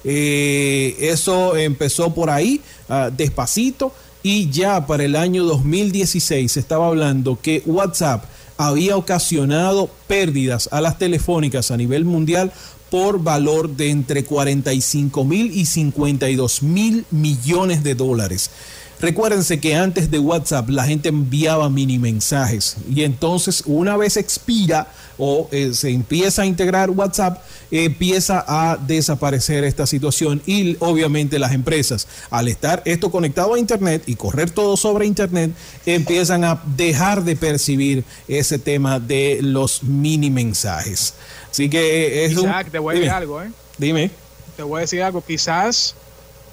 Eh, 0.04 0.96
eso 1.00 1.56
empezó 1.58 2.14
por 2.14 2.30
ahí, 2.30 2.62
ah, 2.90 3.10
despacito, 3.16 3.92
y 4.22 4.50
ya 4.50 4.86
para 4.86 5.04
el 5.04 5.16
año 5.16 5.44
2016 5.44 6.52
se 6.52 6.60
estaba 6.60 6.88
hablando 6.88 7.40
que 7.42 7.62
WhatsApp 7.66 8.26
había 8.58 8.98
ocasionado 8.98 9.90
pérdidas 10.08 10.70
a 10.72 10.82
las 10.82 10.98
telefónicas 10.98 11.72
a 11.72 11.78
nivel 11.78 12.06
mundial 12.06 12.52
por 12.90 13.22
valor 13.22 13.70
de 13.70 13.90
entre 13.90 14.24
45 14.24 15.26
mil 15.26 15.52
y 15.52 15.66
52 15.66 16.64
mil 16.64 17.06
millones 17.12 17.84
de 17.84 17.96
dólares. 17.96 18.52
Recuérdense 19.00 19.60
que 19.60 19.76
antes 19.76 20.10
de 20.10 20.20
WhatsApp 20.20 20.70
la 20.70 20.86
gente 20.86 21.10
enviaba 21.10 21.70
mini 21.70 22.00
mensajes 22.00 22.78
y 22.90 23.04
entonces 23.04 23.64
una 23.66 23.98
vez 23.98 24.16
expira 24.16 24.88
o 25.18 25.50
eh, 25.52 25.74
se 25.74 25.90
empieza 25.90 26.44
a 26.44 26.46
integrar 26.46 26.90
WhatsApp, 26.90 27.42
empieza 27.72 28.44
a 28.48 28.78
desaparecer 28.78 29.64
esta 29.64 29.86
situación 29.86 30.42
y 30.46 30.78
obviamente 30.80 31.40
las 31.40 31.52
empresas 31.52 32.08
al 32.30 32.48
estar 32.48 32.82
esto 32.86 33.12
conectado 33.12 33.54
a 33.54 33.60
Internet 33.60 34.04
y 34.06 34.16
correr 34.16 34.50
todo 34.50 34.78
sobre 34.78 35.06
Internet 35.06 35.52
empiezan 35.86 36.44
a 36.44 36.62
dejar 36.78 37.24
de 37.24 37.36
percibir 37.36 38.04
ese 38.28 38.60
tema 38.60 39.00
de 39.00 39.40
los 39.42 39.84
mini 39.84 40.30
mensajes. 40.30 41.14
Así 41.52 41.70
que 41.70 42.26
es 42.26 42.32
Isaac, 42.32 42.70
te 42.72 42.80
voy 42.80 42.96
a 42.96 43.00
decir 43.00 43.12
algo, 43.12 43.42
¿eh? 43.42 43.52
Dime. 43.78 44.10
Te 44.56 44.64
voy 44.64 44.80
a 44.80 44.82
decir 44.82 45.04
algo, 45.04 45.22
quizás 45.22 45.96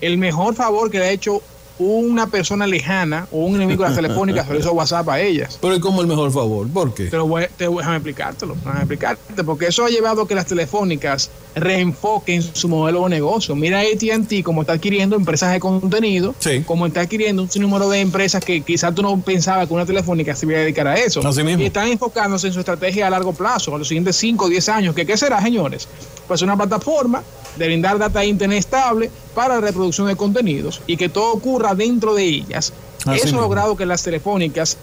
el 0.01 0.19
mejor 0.19 0.55
favor 0.55 0.91
que 0.91 0.99
le 0.99 1.07
ha 1.07 1.11
hecho 1.11 1.41
una 1.83 2.27
persona 2.29 2.67
lejana 2.67 3.27
o 3.31 3.45
un 3.45 3.57
enemigo 3.57 3.83
de 3.83 3.91
las 3.91 3.97
telefónicas 3.97 4.47
se 4.47 4.59
hizo 4.59 4.73
WhatsApp 4.73 5.09
a 5.09 5.21
ellas. 5.21 5.59
Pero 5.61 5.81
como 5.81 6.01
el 6.01 6.07
mejor 6.07 6.33
favor? 6.33 6.69
¿Por 6.69 6.95
qué? 6.95 7.07
Te 7.07 7.17
lo 7.17 7.27
voy, 7.27 7.47
te 7.57 7.69
déjame 7.69 7.97
explicártelo, 7.97 8.55
déjame 8.55 8.81
explicarte, 8.81 9.45
porque 9.45 9.67
eso 9.67 9.85
ha 9.85 9.89
llevado 9.89 10.23
a 10.23 10.29
que 10.29 10.35
las 10.35 10.47
telefónicas 10.47 11.31
reenfoquen 11.55 12.43
su 12.43 12.69
modelo 12.69 13.05
de 13.05 13.11
negocio. 13.11 13.55
Mira 13.55 13.81
AT&T 13.81 14.43
como 14.43 14.63
está 14.63 14.75
adquiriendo 14.75 15.17
empresas 15.17 15.53
de 15.53 15.61
contenido, 15.61 16.35
como 16.67 16.87
está 16.87 17.03
adquiriendo 17.03 17.43
un 17.43 17.51
sinnúmero 17.51 17.89
de 17.89 18.01
empresas 18.01 18.45
que 18.45 18.61
quizás 18.63 18.95
tú 18.95 19.03
no 19.03 19.21
pensabas 19.21 19.69
que 19.69 19.75
una 19.75 19.87
telefónica 19.87 20.35
se 20.35 20.47
iba 20.47 20.57
a 20.57 20.61
dedicar 20.61 20.87
a 20.87 20.95
eso. 20.97 21.21
Y 21.59 21.65
están 21.65 21.89
enfocándose 21.89 22.47
en 22.49 22.53
su 22.53 22.61
estrategia 22.61 23.07
a 23.07 23.11
largo 23.11 23.33
plazo, 23.33 23.75
a 23.75 23.79
los 23.79 23.89
siguientes 23.89 24.17
5 24.17 24.45
o 24.45 24.49
10 24.49 24.69
años. 24.69 24.95
¿Qué, 24.95 25.07
¿Qué 25.07 25.17
será, 25.17 25.41
señores? 25.43 25.89
Pues 26.27 26.43
una 26.43 26.57
plataforma 26.57 27.23
de 27.57 27.67
brindar 27.67 27.99
data 27.99 28.25
internet 28.25 28.59
estable 28.59 29.11
para 29.35 29.57
la 29.57 29.61
reproducción 29.61 30.07
de 30.07 30.17
contenidos 30.17 30.81
y 30.87 30.97
que 30.97 31.09
todo 31.09 31.33
ocurra 31.33 31.75
dentro 31.75 32.15
de 32.15 32.25
ellas. 32.25 32.73
Eso 33.13 33.37
ha 33.37 33.41
logrado 33.41 33.77
que 33.77 33.85
las 33.85 34.03
telefónicas 34.03 34.77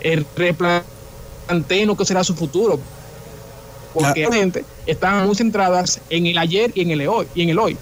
eh, 0.00 0.24
replanteen 0.36 1.86
lo 1.86 1.96
que 1.96 2.04
será 2.04 2.22
su 2.22 2.34
futuro. 2.34 2.78
Porque 3.92 4.26
realmente 4.26 4.64
están 4.86 5.26
muy 5.26 5.36
centradas 5.36 6.00
en 6.10 6.26
el 6.26 6.36
ayer 6.38 6.72
y 6.74 6.82
en 6.82 6.90
el 6.90 7.08
hoy. 7.08 7.26
Y, 7.34 7.42
en 7.42 7.50
el 7.50 7.58
hoy. 7.58 7.76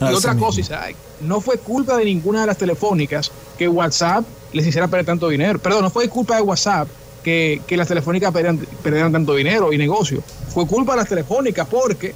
y 0.00 0.04
otra 0.04 0.36
cosa, 0.36 0.60
Isaac, 0.60 0.94
no 1.20 1.40
fue 1.40 1.58
culpa 1.58 1.96
de 1.96 2.04
ninguna 2.04 2.42
de 2.42 2.46
las 2.46 2.58
telefónicas 2.58 3.32
que 3.56 3.68
WhatsApp 3.68 4.24
les 4.52 4.66
hiciera 4.66 4.86
perder 4.88 5.06
tanto 5.06 5.28
dinero. 5.28 5.58
Perdón, 5.58 5.82
no 5.82 5.90
fue 5.90 6.08
culpa 6.08 6.36
de 6.36 6.42
WhatsApp 6.42 6.88
que, 7.22 7.60
las 7.70 7.88
telefónicas 7.88 8.32
perdieran 8.32 9.12
tanto 9.12 9.34
dinero 9.34 9.72
y 9.72 9.78
negocio. 9.78 10.22
Fue 10.48 10.66
culpa 10.66 10.92
de 10.92 10.98
las 10.98 11.08
telefónicas 11.08 11.66
porque 11.68 12.14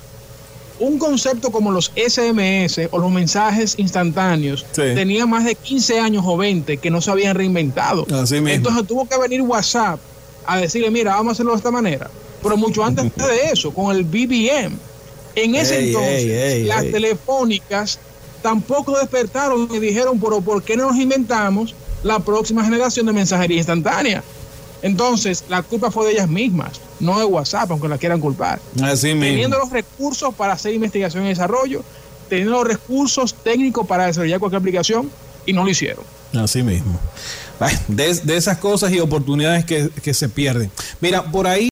un 0.82 0.98
concepto 0.98 1.52
como 1.52 1.70
los 1.70 1.92
SMS 1.94 2.88
o 2.90 2.98
los 2.98 3.10
mensajes 3.10 3.74
instantáneos 3.78 4.66
tenía 4.74 5.26
más 5.26 5.44
de 5.44 5.54
15 5.54 6.00
años 6.00 6.24
o 6.26 6.36
20 6.36 6.78
que 6.78 6.90
no 6.90 7.00
se 7.00 7.10
habían 7.12 7.36
reinventado. 7.36 8.04
Entonces 8.56 8.86
tuvo 8.88 9.08
que 9.08 9.16
venir 9.16 9.42
WhatsApp 9.42 10.00
a 10.44 10.58
decirle, 10.58 10.90
mira, 10.90 11.14
vamos 11.14 11.30
a 11.30 11.32
hacerlo 11.34 11.52
de 11.52 11.58
esta 11.58 11.70
manera. 11.70 12.10
Pero 12.42 12.56
mucho 12.56 12.84
antes 12.84 13.04
de 13.16 13.50
eso, 13.52 13.72
con 13.72 13.94
el 13.94 14.02
BBM. 14.02 14.76
En 15.36 15.54
ese 15.54 15.86
entonces, 15.86 16.66
las 16.66 16.82
telefónicas 16.82 18.00
tampoco 18.42 18.98
despertaron 18.98 19.68
y 19.72 19.78
dijeron, 19.78 20.20
pero 20.20 20.40
¿por 20.40 20.64
qué 20.64 20.76
no 20.76 20.88
nos 20.88 20.96
inventamos 20.96 21.76
la 22.02 22.18
próxima 22.18 22.64
generación 22.64 23.06
de 23.06 23.12
mensajería 23.12 23.58
instantánea? 23.58 24.24
Entonces, 24.82 25.44
la 25.48 25.62
culpa 25.62 25.90
fue 25.90 26.06
de 26.06 26.12
ellas 26.12 26.28
mismas, 26.28 26.80
no 27.00 27.18
de 27.18 27.24
WhatsApp, 27.24 27.70
aunque 27.70 27.88
la 27.88 27.98
quieran 27.98 28.20
culpar. 28.20 28.60
Teniendo 29.00 29.58
los 29.58 29.70
recursos 29.70 30.34
para 30.34 30.54
hacer 30.54 30.74
investigación 30.74 31.24
y 31.24 31.28
desarrollo, 31.28 31.84
teniendo 32.28 32.52
los 32.52 32.66
recursos 32.66 33.34
técnicos 33.34 33.86
para 33.86 34.06
desarrollar 34.06 34.40
cualquier 34.40 34.60
aplicación, 34.60 35.10
y 35.46 35.52
no 35.52 35.64
lo 35.64 35.70
hicieron. 35.70 36.04
Así 36.34 36.62
mismo. 36.62 36.98
De, 37.86 38.36
esas 38.36 38.58
cosas 38.58 38.92
y 38.92 38.98
oportunidades 38.98 39.64
que, 39.64 39.90
que 40.02 40.14
se 40.14 40.28
pierden. 40.28 40.70
Mira, 41.00 41.22
por 41.30 41.46
ahí 41.46 41.60